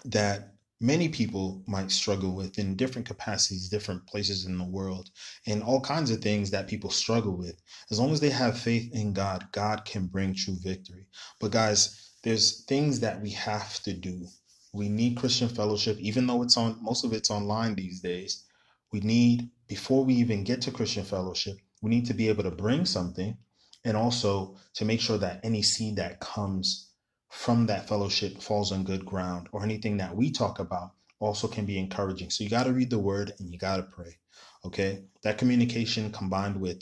that 0.06 0.56
many 0.82 1.10
people 1.10 1.64
might 1.68 1.90
struggle 1.90 2.36
with 2.36 2.60
in 2.60 2.76
different 2.76 3.08
capacities, 3.08 3.70
different 3.70 4.06
places 4.08 4.46
in 4.46 4.58
the 4.58 4.64
world, 4.64 5.10
and 5.48 5.64
all 5.64 5.82
kinds 5.82 6.12
of 6.12 6.22
things 6.22 6.52
that 6.52 6.68
people 6.68 6.90
struggle 6.90 7.36
with. 7.36 7.56
As 7.90 8.00
long 8.00 8.12
as 8.12 8.20
they 8.20 8.30
have 8.30 8.60
faith 8.60 8.94
in 8.94 9.14
God, 9.14 9.48
God 9.52 9.86
can 9.86 10.08
bring 10.08 10.34
true 10.34 10.58
victory. 10.62 11.08
But 11.40 11.52
guys, 11.52 12.12
there's 12.24 12.66
things 12.66 13.00
that 13.00 13.22
we 13.22 13.32
have 13.32 13.82
to 13.84 13.94
do. 13.94 14.28
We 14.74 14.90
need 14.90 15.18
Christian 15.18 15.48
fellowship, 15.48 15.98
even 16.00 16.28
though 16.28 16.44
it's 16.44 16.58
on 16.58 16.78
most 16.82 17.06
of 17.06 17.14
it's 17.14 17.32
online 17.32 17.76
these 17.76 18.02
days. 18.02 18.44
We 18.92 19.00
need, 19.00 19.50
before 19.68 20.04
we 20.04 20.16
even 20.16 20.44
get 20.44 20.62
to 20.64 20.72
Christian 20.72 21.06
fellowship, 21.06 21.58
we 21.86 21.92
need 21.92 22.08
to 22.08 22.16
be 22.16 22.30
able 22.30 22.42
to 22.42 22.50
bring 22.50 22.84
something 22.84 23.38
and 23.84 23.96
also 23.96 24.56
to 24.74 24.84
make 24.84 25.00
sure 25.00 25.20
that 25.20 25.40
any 25.44 25.62
seed 25.62 25.98
that 25.98 26.20
comes 26.20 26.90
from 27.30 27.68
that 27.68 27.88
fellowship 27.88 28.42
falls 28.42 28.72
on 28.72 28.84
good 28.84 29.06
ground 29.06 29.48
or 29.52 29.64
anything 29.64 29.98
that 29.98 30.16
we 30.16 30.32
talk 30.32 30.58
about 30.58 30.94
also 31.20 31.48
can 31.48 31.64
be 31.64 31.78
encouraging. 31.78 32.32
So 32.32 32.44
you 32.44 32.50
got 32.50 32.64
to 32.64 32.74
read 32.74 32.90
the 32.90 32.98
word 32.98 33.34
and 33.38 33.52
you 33.54 33.60
got 33.60 33.78
to 33.78 33.84
pray. 33.84 34.18
Okay. 34.66 35.04
That 35.22 35.38
communication 35.38 36.12
combined 36.12 36.60
with 36.60 36.82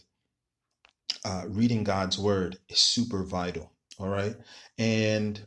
uh, 1.25 1.43
reading 1.49 1.83
God's 1.83 2.17
word 2.17 2.57
is 2.69 2.79
super 2.79 3.25
vital. 3.25 3.73
All 3.99 4.07
right. 4.07 4.37
And 4.77 5.37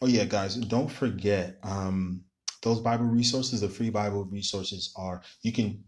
oh, 0.00 0.06
yeah, 0.06 0.24
guys, 0.24 0.56
don't 0.56 0.90
forget 0.90 1.58
um, 1.62 2.24
those 2.62 2.80
Bible 2.80 3.04
resources, 3.04 3.60
the 3.60 3.68
free 3.68 3.90
Bible 3.90 4.24
resources 4.24 4.90
are 4.96 5.20
you 5.42 5.52
can 5.52 5.84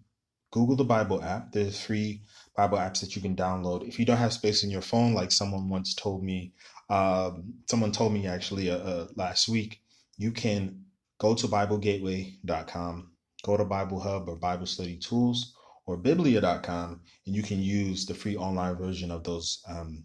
Google 0.55 0.77
the 0.77 0.85
Bible 0.85 1.21
app. 1.21 1.51
There's 1.51 1.81
free 1.81 2.23
Bible 2.57 2.79
apps 2.79 3.01
that 3.01 3.17
you 3.17 3.23
can 3.23 3.35
download. 3.35 3.88
If 3.88 3.99
you 3.99 4.05
don't 4.05 4.19
have 4.19 4.33
space 4.33 4.62
in 4.62 4.71
your 4.71 4.83
phone, 4.83 5.12
like 5.12 5.33
someone 5.33 5.69
once 5.69 5.97
told 5.97 6.23
me, 6.23 6.53
um, 6.88 7.55
someone 7.69 7.90
told 7.90 8.12
me 8.12 8.29
actually 8.29 8.71
uh, 8.71 8.79
uh, 8.79 9.07
last 9.17 9.49
week, 9.49 9.83
you 10.17 10.31
can 10.31 10.85
go 11.19 11.35
to 11.35 11.49
BibleGateway.com, 11.49 13.11
go 13.43 13.57
to 13.57 13.64
Bible 13.64 13.99
Hub 13.99 14.29
or 14.29 14.37
Bible 14.37 14.67
Study 14.67 14.97
Tools 14.97 15.57
or 15.87 15.97
Biblia.com, 15.97 17.01
and 17.27 17.35
you 17.35 17.43
can 17.43 17.61
use 17.61 18.07
the 18.07 18.14
free 18.14 18.37
online 18.37 18.77
version 18.77 19.11
of 19.11 19.25
those 19.25 19.61
um, 19.69 20.05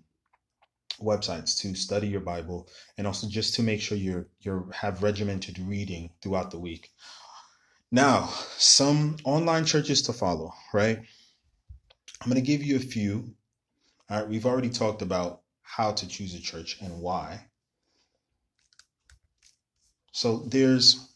websites 0.99 1.59
to 1.59 1.75
study 1.75 2.07
your 2.07 2.21
Bible 2.21 2.67
and 2.97 3.05
also 3.05 3.27
just 3.27 3.53
to 3.53 3.61
make 3.61 3.81
sure 3.81 3.99
you're 3.99 4.27
you 4.39 4.67
have 4.73 5.03
regimented 5.03 5.59
reading 5.59 6.09
throughout 6.23 6.49
the 6.49 6.59
week. 6.59 6.91
Now, 7.91 8.29
some 8.57 9.17
online 9.23 9.65
churches 9.65 10.03
to 10.03 10.13
follow, 10.13 10.53
right? 10.73 10.99
I'm 12.21 12.29
going 12.29 12.35
to 12.35 12.41
give 12.41 12.63
you 12.63 12.75
a 12.75 12.79
few. 12.79 13.33
All 14.09 14.19
right, 14.19 14.29
we've 14.29 14.45
already 14.45 14.69
talked 14.69 15.01
about 15.01 15.41
how 15.61 15.91
to 15.91 16.07
choose 16.07 16.35
a 16.35 16.41
church 16.41 16.77
and 16.81 16.99
why. 16.99 17.45
So 20.11 20.43
there's 20.47 21.07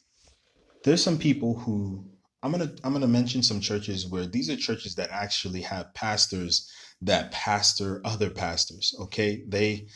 there's 0.83 1.03
some 1.03 1.17
people 1.17 1.57
who 1.57 2.05
I'm 2.41 2.51
gonna 2.51 2.71
I'm 2.83 2.93
gonna 2.93 3.07
mention 3.07 3.41
some 3.41 3.59
churches 3.59 4.07
where 4.07 4.25
these 4.25 4.49
are 4.49 4.55
churches 4.55 4.95
that 4.95 5.09
actually 5.11 5.61
have 5.61 5.93
pastors 5.93 6.71
that 7.01 7.31
pastor 7.31 8.01
other 8.05 8.29
pastors. 8.29 8.95
Okay, 9.01 9.43
they 9.47 9.87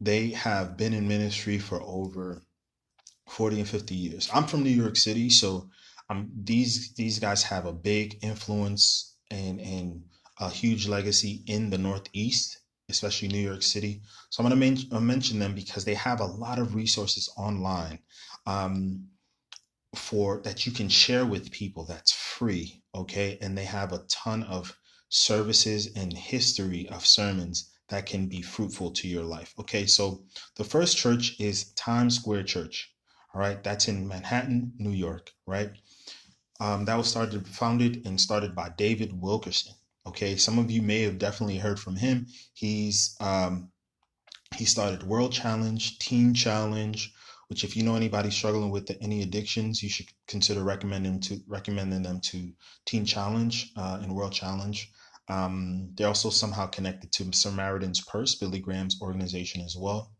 they 0.00 0.30
have 0.30 0.76
been 0.76 0.94
in 0.94 1.06
ministry 1.06 1.58
for 1.58 1.82
over 1.82 2.42
40 3.28 3.60
and 3.60 3.68
50 3.68 3.94
years. 3.94 4.28
I'm 4.32 4.46
from 4.46 4.64
New 4.64 4.70
York 4.70 4.96
City, 4.96 5.28
so 5.28 5.68
these 6.44 6.94
these 6.94 7.18
guys 7.18 7.42
have 7.44 7.66
a 7.66 7.72
big 7.72 8.18
influence 8.22 9.16
and 9.30 9.60
and 9.60 10.02
a 10.40 10.48
huge 10.48 10.88
legacy 10.88 11.42
in 11.46 11.70
the 11.70 11.78
Northeast, 11.78 12.58
especially 12.88 13.28
New 13.28 13.38
York 13.38 13.62
City. 13.62 14.02
So 14.30 14.42
I'm 14.42 14.48
going 14.48 14.58
to 14.58 14.88
men- 14.96 15.06
mention 15.06 15.38
them 15.38 15.54
because 15.54 15.84
they 15.84 15.94
have 15.94 16.20
a 16.20 16.24
lot 16.24 16.58
of 16.58 16.74
resources 16.74 17.30
online 17.36 17.98
um, 18.46 19.06
for 19.94 20.40
that 20.42 20.64
you 20.66 20.72
can 20.72 20.88
share 20.88 21.26
with 21.26 21.50
people. 21.50 21.84
That's 21.84 22.12
free, 22.12 22.82
okay? 22.94 23.38
And 23.42 23.56
they 23.56 23.64
have 23.64 23.92
a 23.92 24.04
ton 24.08 24.44
of 24.44 24.74
services 25.10 25.90
and 25.94 26.12
history 26.12 26.88
of 26.88 27.04
sermons 27.04 27.70
that 27.90 28.06
can 28.06 28.26
be 28.26 28.40
fruitful 28.40 28.92
to 28.92 29.08
your 29.08 29.24
life. 29.24 29.52
Okay, 29.58 29.84
so 29.84 30.24
the 30.56 30.64
first 30.64 30.96
church 30.96 31.38
is 31.40 31.72
Times 31.74 32.16
Square 32.16 32.44
Church. 32.44 32.94
All 33.34 33.40
right, 33.40 33.62
that's 33.62 33.88
in 33.88 34.08
Manhattan, 34.08 34.72
New 34.78 34.92
York, 34.92 35.30
right? 35.46 35.70
Um, 36.60 36.84
that 36.84 36.96
was 36.96 37.08
started, 37.08 37.48
founded, 37.48 38.06
and 38.06 38.20
started 38.20 38.54
by 38.54 38.68
David 38.76 39.18
Wilkerson. 39.18 39.72
Okay, 40.06 40.36
some 40.36 40.58
of 40.58 40.70
you 40.70 40.82
may 40.82 41.02
have 41.02 41.18
definitely 41.18 41.58
heard 41.58 41.80
from 41.80 41.96
him. 41.96 42.26
He's 42.52 43.16
um, 43.20 43.70
he 44.54 44.64
started 44.64 45.02
World 45.02 45.32
Challenge, 45.32 45.98
Teen 45.98 46.34
Challenge, 46.34 47.12
which 47.48 47.64
if 47.64 47.76
you 47.76 47.82
know 47.82 47.96
anybody 47.96 48.30
struggling 48.30 48.70
with 48.70 48.90
any 49.00 49.22
addictions, 49.22 49.82
you 49.82 49.88
should 49.88 50.06
consider 50.28 50.62
recommending 50.62 51.20
to 51.20 51.40
recommending 51.48 52.02
them 52.02 52.20
to 52.20 52.52
Teen 52.84 53.04
Challenge 53.04 53.72
uh, 53.76 53.98
and 54.02 54.14
World 54.14 54.32
Challenge. 54.32 54.90
Um, 55.28 55.90
they're 55.94 56.08
also 56.08 56.28
somehow 56.28 56.66
connected 56.66 57.12
to 57.12 57.32
Samaritan's 57.32 58.00
Purse, 58.00 58.34
Billy 58.34 58.58
Graham's 58.58 59.00
organization 59.00 59.62
as 59.62 59.76
well. 59.76 60.12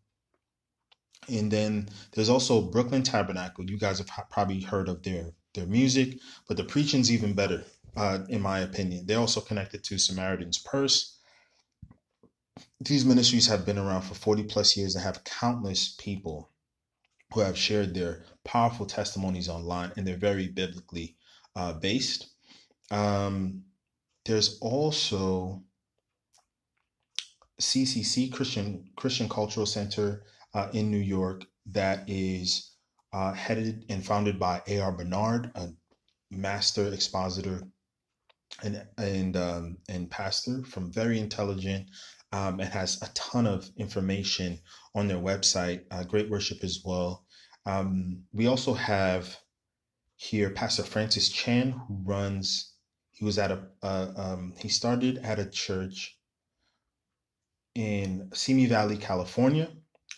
And 1.28 1.50
then 1.50 1.88
there's 2.12 2.28
also 2.28 2.62
Brooklyn 2.62 3.02
Tabernacle. 3.02 3.68
You 3.68 3.78
guys 3.78 3.98
have 3.98 4.10
probably 4.30 4.60
heard 4.60 4.88
of 4.88 5.02
their 5.02 5.32
their 5.54 5.66
music, 5.66 6.18
but 6.48 6.56
the 6.56 6.64
preaching's 6.64 7.10
even 7.10 7.34
better, 7.34 7.64
uh, 7.96 8.20
in 8.28 8.40
my 8.40 8.60
opinion. 8.60 9.06
They're 9.06 9.18
also 9.18 9.40
connected 9.40 9.84
to 9.84 9.98
Samaritan's 9.98 10.58
Purse. 10.58 11.18
These 12.80 13.04
ministries 13.04 13.46
have 13.48 13.66
been 13.66 13.78
around 13.78 14.02
for 14.02 14.14
40 14.14 14.44
plus 14.44 14.76
years 14.76 14.94
and 14.94 15.04
have 15.04 15.24
countless 15.24 15.94
people 15.98 16.50
who 17.32 17.40
have 17.40 17.56
shared 17.56 17.94
their 17.94 18.24
powerful 18.44 18.86
testimonies 18.86 19.48
online, 19.48 19.92
and 19.96 20.06
they're 20.06 20.16
very 20.16 20.48
biblically 20.48 21.16
uh, 21.54 21.72
based. 21.74 22.28
Um, 22.90 23.64
there's 24.24 24.58
also 24.60 25.62
CCC 27.60 28.32
Christian 28.32 28.90
Christian 28.96 29.28
Cultural 29.28 29.66
Center 29.66 30.24
uh, 30.54 30.68
in 30.72 30.90
New 30.90 30.98
York 30.98 31.44
that 31.66 32.04
is 32.08 32.69
uh, 33.12 33.32
headed 33.32 33.84
and 33.88 34.04
founded 34.04 34.38
by 34.38 34.62
A.R. 34.66 34.92
Bernard, 34.92 35.50
a 35.54 35.68
master 36.30 36.92
expositor 36.92 37.62
and 38.62 38.86
and 38.98 39.36
um, 39.36 39.78
and 39.88 40.10
pastor 40.10 40.62
from 40.64 40.92
very 40.92 41.18
intelligent 41.18 41.88
um, 42.32 42.60
and 42.60 42.68
has 42.68 43.00
a 43.02 43.08
ton 43.14 43.46
of 43.46 43.68
information 43.76 44.60
on 44.94 45.08
their 45.08 45.18
website. 45.18 45.84
Uh, 45.90 46.04
great 46.04 46.30
worship 46.30 46.62
as 46.62 46.82
well. 46.84 47.24
Um, 47.66 48.22
we 48.32 48.46
also 48.46 48.74
have 48.74 49.36
here 50.16 50.50
Pastor 50.50 50.82
Francis 50.82 51.28
Chan, 51.28 51.72
who 51.72 51.98
runs 52.04 52.74
he 53.10 53.24
was 53.24 53.38
at 53.38 53.50
a 53.50 53.62
uh, 53.82 54.12
um, 54.16 54.54
he 54.58 54.68
started 54.68 55.18
at 55.18 55.38
a 55.38 55.46
church 55.46 56.16
in 57.74 58.30
Simi 58.32 58.66
Valley, 58.66 58.96
California, 58.96 59.70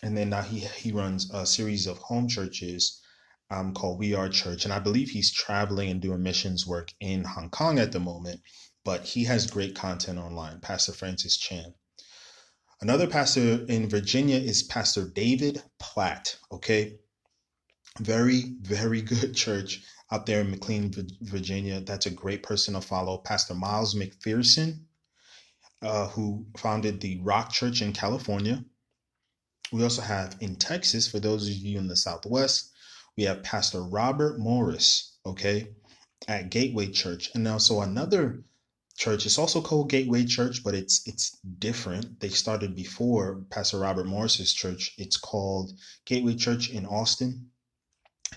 and 0.03 0.17
then 0.17 0.29
now 0.29 0.41
he 0.41 0.59
he 0.59 0.91
runs 0.91 1.31
a 1.31 1.45
series 1.45 1.87
of 1.87 1.97
home 1.97 2.27
churches 2.27 3.01
um, 3.49 3.73
called 3.73 3.99
We 3.99 4.13
Are 4.13 4.27
Church, 4.27 4.65
and 4.65 4.73
I 4.73 4.79
believe 4.79 5.09
he's 5.09 5.31
traveling 5.31 5.89
and 5.89 6.01
doing 6.01 6.21
missions 6.21 6.67
work 6.67 6.91
in 6.99 7.23
Hong 7.23 7.49
Kong 7.49 7.79
at 7.79 7.93
the 7.93 7.99
moment. 8.01 8.41
But 8.83 9.05
he 9.05 9.23
has 9.23 9.49
great 9.49 9.75
content 9.75 10.19
online, 10.19 10.59
Pastor 10.59 10.91
Francis 10.91 11.37
Chan. 11.37 11.73
Another 12.81 13.07
pastor 13.07 13.65
in 13.69 13.87
Virginia 13.87 14.35
is 14.35 14.61
Pastor 14.63 15.07
David 15.07 15.63
Platt. 15.79 16.37
Okay, 16.51 16.97
very 17.99 18.55
very 18.61 19.01
good 19.13 19.33
church 19.33 19.83
out 20.11 20.25
there 20.25 20.41
in 20.41 20.51
McLean, 20.51 20.93
Virginia. 21.21 21.79
That's 21.79 22.07
a 22.07 22.11
great 22.11 22.43
person 22.43 22.73
to 22.73 22.81
follow. 22.81 23.19
Pastor 23.19 23.53
Miles 23.53 23.95
McPherson, 23.95 24.81
uh, 25.81 26.09
who 26.09 26.45
founded 26.57 26.99
the 26.99 27.21
Rock 27.21 27.53
Church 27.53 27.81
in 27.81 27.93
California. 27.93 28.65
We 29.73 29.83
also 29.83 30.03
have 30.03 30.37
in 30.39 30.55
Texas, 30.55 31.07
for 31.07 31.19
those 31.19 31.47
of 31.47 31.55
you 31.55 31.79
in 31.79 31.87
the 31.87 31.95
Southwest, 31.95 32.71
we 33.17 33.23
have 33.23 33.41
Pastor 33.41 33.81
Robert 33.81 34.37
Morris, 34.37 35.17
okay, 35.25 35.69
at 36.27 36.51
Gateway 36.51 36.91
Church. 36.91 37.31
And 37.33 37.47
also 37.47 37.81
another 37.81 38.43
church, 38.95 39.25
it's 39.25 39.39
also 39.39 39.61
called 39.61 39.89
Gateway 39.89 40.25
Church, 40.25 40.63
but 40.63 40.75
it's 40.75 41.01
it's 41.07 41.39
different. 41.57 42.19
They 42.19 42.29
started 42.29 42.75
before 42.75 43.45
Pastor 43.49 43.79
Robert 43.79 44.05
Morris's 44.05 44.53
church. 44.53 44.93
It's 44.99 45.17
called 45.17 45.71
Gateway 46.05 46.35
Church 46.35 46.69
in 46.69 46.85
Austin, 46.85 47.49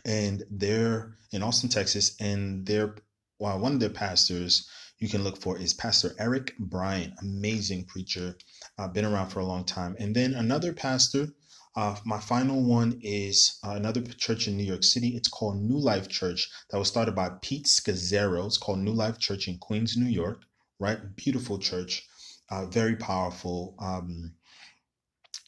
and 0.06 0.42
they're 0.50 1.18
in 1.32 1.42
Austin, 1.42 1.68
Texas, 1.68 2.16
and 2.18 2.64
they're 2.64 2.94
well, 3.38 3.58
one 3.58 3.74
of 3.74 3.80
their 3.80 3.90
pastors 3.90 4.66
you 4.98 5.08
can 5.08 5.22
look 5.22 5.36
for 5.36 5.58
is 5.58 5.74
Pastor 5.74 6.14
Eric 6.18 6.56
Bryant, 6.58 7.14
amazing 7.20 7.84
preacher, 7.84 8.36
uh, 8.78 8.88
been 8.88 9.04
around 9.04 9.28
for 9.28 9.40
a 9.40 9.44
long 9.44 9.64
time. 9.64 9.94
And 9.98 10.14
then 10.14 10.34
another 10.34 10.72
pastor, 10.72 11.28
uh, 11.76 11.96
my 12.06 12.18
final 12.18 12.62
one 12.64 12.98
is 13.02 13.58
uh, 13.62 13.72
another 13.72 14.00
church 14.00 14.48
in 14.48 14.56
New 14.56 14.64
York 14.64 14.84
City. 14.84 15.08
It's 15.08 15.28
called 15.28 15.60
New 15.60 15.78
Life 15.78 16.08
Church 16.08 16.48
that 16.70 16.78
was 16.78 16.88
started 16.88 17.14
by 17.14 17.30
Pete 17.42 17.66
Scazzero. 17.66 18.46
It's 18.46 18.56
called 18.56 18.78
New 18.78 18.92
Life 18.92 19.18
Church 19.18 19.48
in 19.48 19.58
Queens, 19.58 19.96
New 19.96 20.10
York, 20.10 20.42
right? 20.78 20.98
Beautiful 21.16 21.58
church, 21.58 22.06
uh, 22.50 22.64
very 22.66 22.96
powerful. 22.96 23.74
Um, 23.78 24.32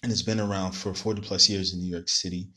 and 0.03 0.13
it's 0.13 0.23
been 0.23 0.41
around 0.41 0.73
for 0.73 0.95
40 0.95 1.23
plus 1.23 1.49
years 1.49 1.73
in 1.73 1.81
New 1.81 1.91
York 1.91 2.09
City 2.09 2.51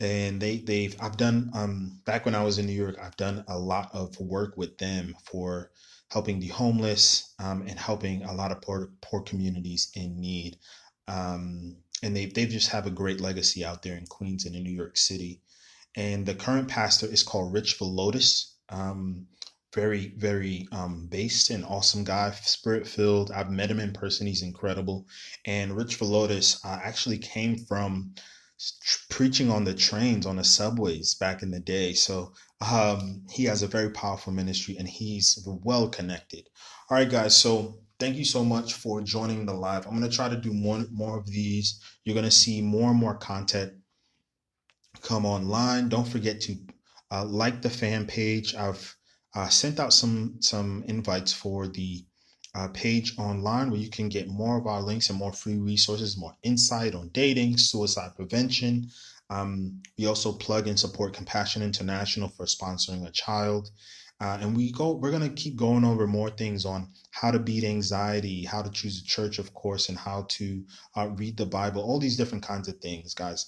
and 0.00 0.40
they 0.40 0.58
they've 0.58 0.96
I've 1.00 1.18
done 1.18 1.50
um 1.52 2.00
back 2.06 2.24
when 2.24 2.34
I 2.34 2.42
was 2.42 2.58
in 2.58 2.66
New 2.66 2.72
York 2.72 2.96
I've 3.00 3.16
done 3.16 3.44
a 3.48 3.58
lot 3.58 3.90
of 3.92 4.18
work 4.18 4.56
with 4.56 4.78
them 4.78 5.14
for 5.24 5.70
helping 6.10 6.40
the 6.40 6.48
homeless 6.48 7.34
um, 7.38 7.62
and 7.66 7.78
helping 7.78 8.22
a 8.22 8.34
lot 8.34 8.52
of 8.52 8.60
poor 8.62 8.92
poor 9.00 9.22
communities 9.22 9.90
in 9.94 10.20
need. 10.20 10.58
Um, 11.08 11.76
and 12.02 12.16
they 12.16 12.26
they 12.26 12.46
just 12.46 12.70
have 12.70 12.86
a 12.86 12.90
great 12.90 13.20
legacy 13.20 13.64
out 13.64 13.82
there 13.82 13.96
in 13.96 14.06
Queens 14.06 14.46
and 14.46 14.54
in 14.54 14.62
New 14.62 14.74
York 14.74 14.96
City. 14.96 15.40
And 15.96 16.24
the 16.26 16.34
current 16.34 16.68
pastor 16.68 17.06
is 17.06 17.22
called 17.22 17.52
Rich 17.52 17.78
Villodas 17.78 18.50
um, 18.70 19.26
very 19.74 20.14
very 20.16 20.66
um, 20.72 21.06
based 21.06 21.50
and 21.50 21.64
awesome 21.64 22.04
guy 22.04 22.30
spirit 22.42 22.86
filled. 22.86 23.30
I've 23.30 23.50
met 23.50 23.70
him 23.70 23.80
in 23.80 23.92
person. 23.92 24.26
He's 24.26 24.42
incredible. 24.42 25.06
And 25.44 25.76
Rich 25.76 25.98
Villodas 25.98 26.64
uh, 26.64 26.80
actually 26.82 27.18
came 27.18 27.56
from 27.66 28.14
preaching 29.08 29.50
on 29.50 29.64
the 29.64 29.74
trains 29.74 30.26
on 30.26 30.36
the 30.36 30.44
subways 30.44 31.14
back 31.14 31.42
in 31.42 31.50
the 31.50 31.60
day. 31.60 31.92
So 31.92 32.34
um, 32.60 33.22
he 33.30 33.44
has 33.44 33.62
a 33.62 33.66
very 33.66 33.90
powerful 33.90 34.32
ministry 34.32 34.76
and 34.78 34.88
he's 34.88 35.46
well 35.64 35.88
connected 35.88 36.48
all 36.90 36.96
right 36.96 37.10
guys 37.10 37.36
so 37.36 37.78
thank 37.98 38.16
you 38.16 38.24
so 38.24 38.44
much 38.44 38.74
for 38.74 39.00
joining 39.00 39.46
the 39.46 39.54
live 39.54 39.86
i'm 39.86 39.98
going 39.98 40.08
to 40.08 40.14
try 40.14 40.28
to 40.28 40.36
do 40.36 40.52
more 40.52 40.84
more 40.92 41.18
of 41.18 41.26
these 41.26 41.80
you're 42.04 42.14
going 42.14 42.24
to 42.24 42.30
see 42.30 42.60
more 42.60 42.90
and 42.90 42.98
more 42.98 43.16
content 43.16 43.72
come 45.02 45.24
online 45.24 45.88
don't 45.88 46.08
forget 46.08 46.40
to 46.40 46.56
uh, 47.10 47.24
like 47.24 47.62
the 47.62 47.70
fan 47.70 48.06
page. 48.06 48.54
I've 48.54 48.96
uh, 49.34 49.48
sent 49.48 49.80
out 49.80 49.92
some 49.92 50.36
some 50.40 50.84
invites 50.86 51.32
for 51.32 51.68
the 51.68 52.04
uh, 52.54 52.68
page 52.68 53.18
online 53.18 53.70
where 53.70 53.80
you 53.80 53.90
can 53.90 54.08
get 54.08 54.28
more 54.28 54.58
of 54.58 54.66
our 54.66 54.82
links 54.82 55.08
and 55.10 55.18
more 55.18 55.32
free 55.32 55.58
resources, 55.58 56.16
more 56.16 56.36
insight 56.42 56.94
on 56.94 57.08
dating, 57.10 57.58
suicide 57.58 58.12
prevention. 58.16 58.90
Um, 59.30 59.80
we 59.96 60.06
also 60.06 60.32
plug 60.32 60.66
and 60.66 60.78
support 60.78 61.14
Compassion 61.14 61.62
International 61.62 62.28
for 62.28 62.46
sponsoring 62.46 63.06
a 63.06 63.12
child. 63.12 63.70
Uh, 64.20 64.36
and 64.42 64.54
we 64.54 64.70
go 64.70 64.92
we're 64.92 65.10
going 65.10 65.26
to 65.26 65.42
keep 65.42 65.56
going 65.56 65.84
over 65.84 66.06
more 66.06 66.28
things 66.28 66.66
on 66.66 66.88
how 67.10 67.30
to 67.30 67.38
beat 67.38 67.64
anxiety 67.64 68.44
how 68.44 68.60
to 68.60 68.70
choose 68.70 69.00
a 69.00 69.04
church 69.04 69.38
of 69.38 69.54
course 69.54 69.88
and 69.88 69.96
how 69.96 70.26
to 70.28 70.62
uh, 70.94 71.08
read 71.16 71.38
the 71.38 71.46
bible 71.46 71.80
all 71.82 71.98
these 71.98 72.18
different 72.18 72.44
kinds 72.44 72.68
of 72.68 72.76
things 72.80 73.14
guys. 73.14 73.46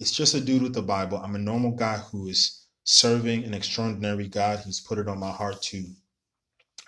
It's 0.00 0.10
just 0.10 0.34
a 0.34 0.40
dude 0.40 0.62
with 0.62 0.74
the 0.74 0.82
bible. 0.82 1.18
I'm 1.18 1.36
a 1.36 1.38
normal 1.38 1.72
guy 1.72 1.98
who 1.98 2.26
is 2.26 2.66
serving 2.84 3.44
an 3.44 3.54
extraordinary 3.54 4.28
god. 4.28 4.60
He's 4.64 4.80
put 4.80 4.98
it 4.98 5.08
on 5.08 5.18
my 5.18 5.30
heart 5.30 5.60
to 5.62 5.84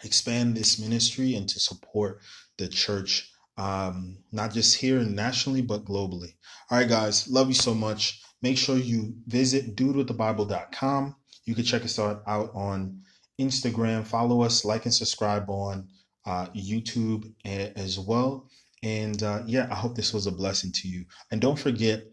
expand 0.02 0.56
this 0.56 0.78
ministry 0.80 1.34
and 1.34 1.48
to 1.48 1.60
support 1.60 2.20
the 2.56 2.68
church 2.68 3.30
um, 3.58 4.18
not 4.32 4.52
just 4.52 4.76
here 4.76 4.98
nationally 5.00 5.62
but 5.62 5.84
globally. 5.84 6.34
All 6.70 6.78
right 6.78 6.88
guys. 6.88 7.28
Love 7.28 7.48
you 7.48 7.54
so 7.54 7.74
much 7.74 8.20
make 8.42 8.58
sure 8.58 8.76
you 8.76 9.14
visit 9.26 9.76
dudewiththebible.com 9.76 11.16
you 11.50 11.56
can 11.56 11.64
check 11.64 11.84
us 11.84 11.98
out, 11.98 12.22
on 12.26 13.02
Instagram. 13.40 14.06
Follow 14.06 14.42
us, 14.42 14.64
like 14.64 14.84
and 14.84 14.94
subscribe 14.94 15.50
on 15.50 15.88
uh, 16.24 16.46
YouTube 16.54 17.32
as 17.44 17.98
well. 17.98 18.48
And 18.84 19.20
uh, 19.22 19.42
yeah, 19.46 19.66
I 19.68 19.74
hope 19.74 19.96
this 19.96 20.12
was 20.12 20.28
a 20.28 20.32
blessing 20.32 20.70
to 20.72 20.88
you. 20.88 21.06
And 21.32 21.40
don't 21.40 21.58
forget, 21.58 22.04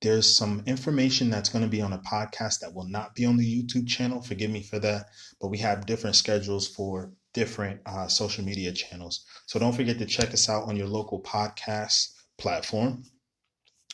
there's 0.00 0.36
some 0.36 0.62
information 0.66 1.28
that's 1.30 1.50
going 1.50 1.64
to 1.64 1.70
be 1.70 1.82
on 1.82 1.92
a 1.92 1.98
podcast 1.98 2.60
that 2.60 2.74
will 2.74 2.88
not 2.88 3.14
be 3.14 3.26
on 3.26 3.36
the 3.36 3.62
YouTube 3.62 3.86
channel. 3.86 4.22
Forgive 4.22 4.50
me 4.50 4.62
for 4.62 4.78
that, 4.78 5.06
but 5.40 5.48
we 5.48 5.58
have 5.58 5.86
different 5.86 6.16
schedules 6.16 6.66
for 6.66 7.12
different 7.34 7.80
uh, 7.84 8.06
social 8.08 8.44
media 8.44 8.72
channels. 8.72 9.26
So 9.46 9.58
don't 9.58 9.74
forget 9.74 9.98
to 9.98 10.06
check 10.06 10.32
us 10.32 10.48
out 10.48 10.68
on 10.68 10.76
your 10.76 10.88
local 10.88 11.22
podcast 11.22 12.12
platform 12.38 13.04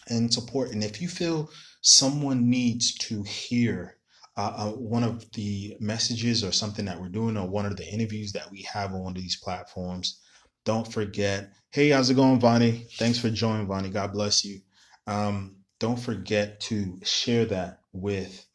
and 0.09 0.33
support. 0.33 0.71
And 0.71 0.83
if 0.83 1.01
you 1.01 1.09
feel 1.09 1.51
someone 1.83 2.49
needs 2.49 2.95
to 2.95 3.23
hear 3.25 3.97
uh, 4.37 4.53
uh, 4.57 4.71
one 4.71 5.03
of 5.05 5.31
the 5.33 5.77
messages 5.81 6.43
or 6.43 6.53
something 6.53 6.87
that 6.87 7.01
we're 7.01 7.09
doing 7.09 7.37
or 7.37 7.47
one 7.47 7.67
of 7.67 7.77
the 7.77 7.87
interviews 7.87 8.33
that 8.33 8.51
we 8.51 8.63
have 8.63 8.95
on 8.95 9.03
one 9.03 9.17
of 9.17 9.23
these 9.23 9.37
platforms, 9.37 10.21
don't 10.65 10.91
forget. 10.91 11.51
Hey, 11.71 11.91
how's 11.91 12.09
it 12.09 12.15
going, 12.15 12.41
Vonnie? 12.41 12.87
Thanks 12.99 13.19
for 13.19 13.29
joining, 13.29 13.67
Vonnie. 13.67 13.91
God 13.91 14.13
bless 14.13 14.45
you. 14.45 14.61
Um, 15.07 15.57
don't 15.81 15.99
forget 15.99 16.61
to 16.61 16.99
share 17.03 17.45
that 17.47 17.81
with 17.93 18.47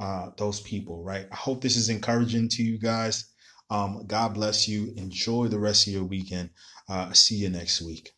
uh, 0.00 0.30
those 0.38 0.60
people, 0.60 1.04
right? 1.04 1.26
I 1.30 1.36
hope 1.36 1.60
this 1.60 1.76
is 1.76 1.90
encouraging 1.90 2.48
to 2.50 2.62
you 2.62 2.78
guys. 2.78 3.26
Um, 3.68 4.04
God 4.06 4.34
bless 4.34 4.66
you. 4.66 4.92
Enjoy 4.96 5.46
the 5.46 5.58
rest 5.60 5.86
of 5.86 5.92
your 5.92 6.04
weekend. 6.04 6.50
Uh, 6.88 7.12
see 7.12 7.36
you 7.36 7.50
next 7.50 7.82
week. 7.82 8.10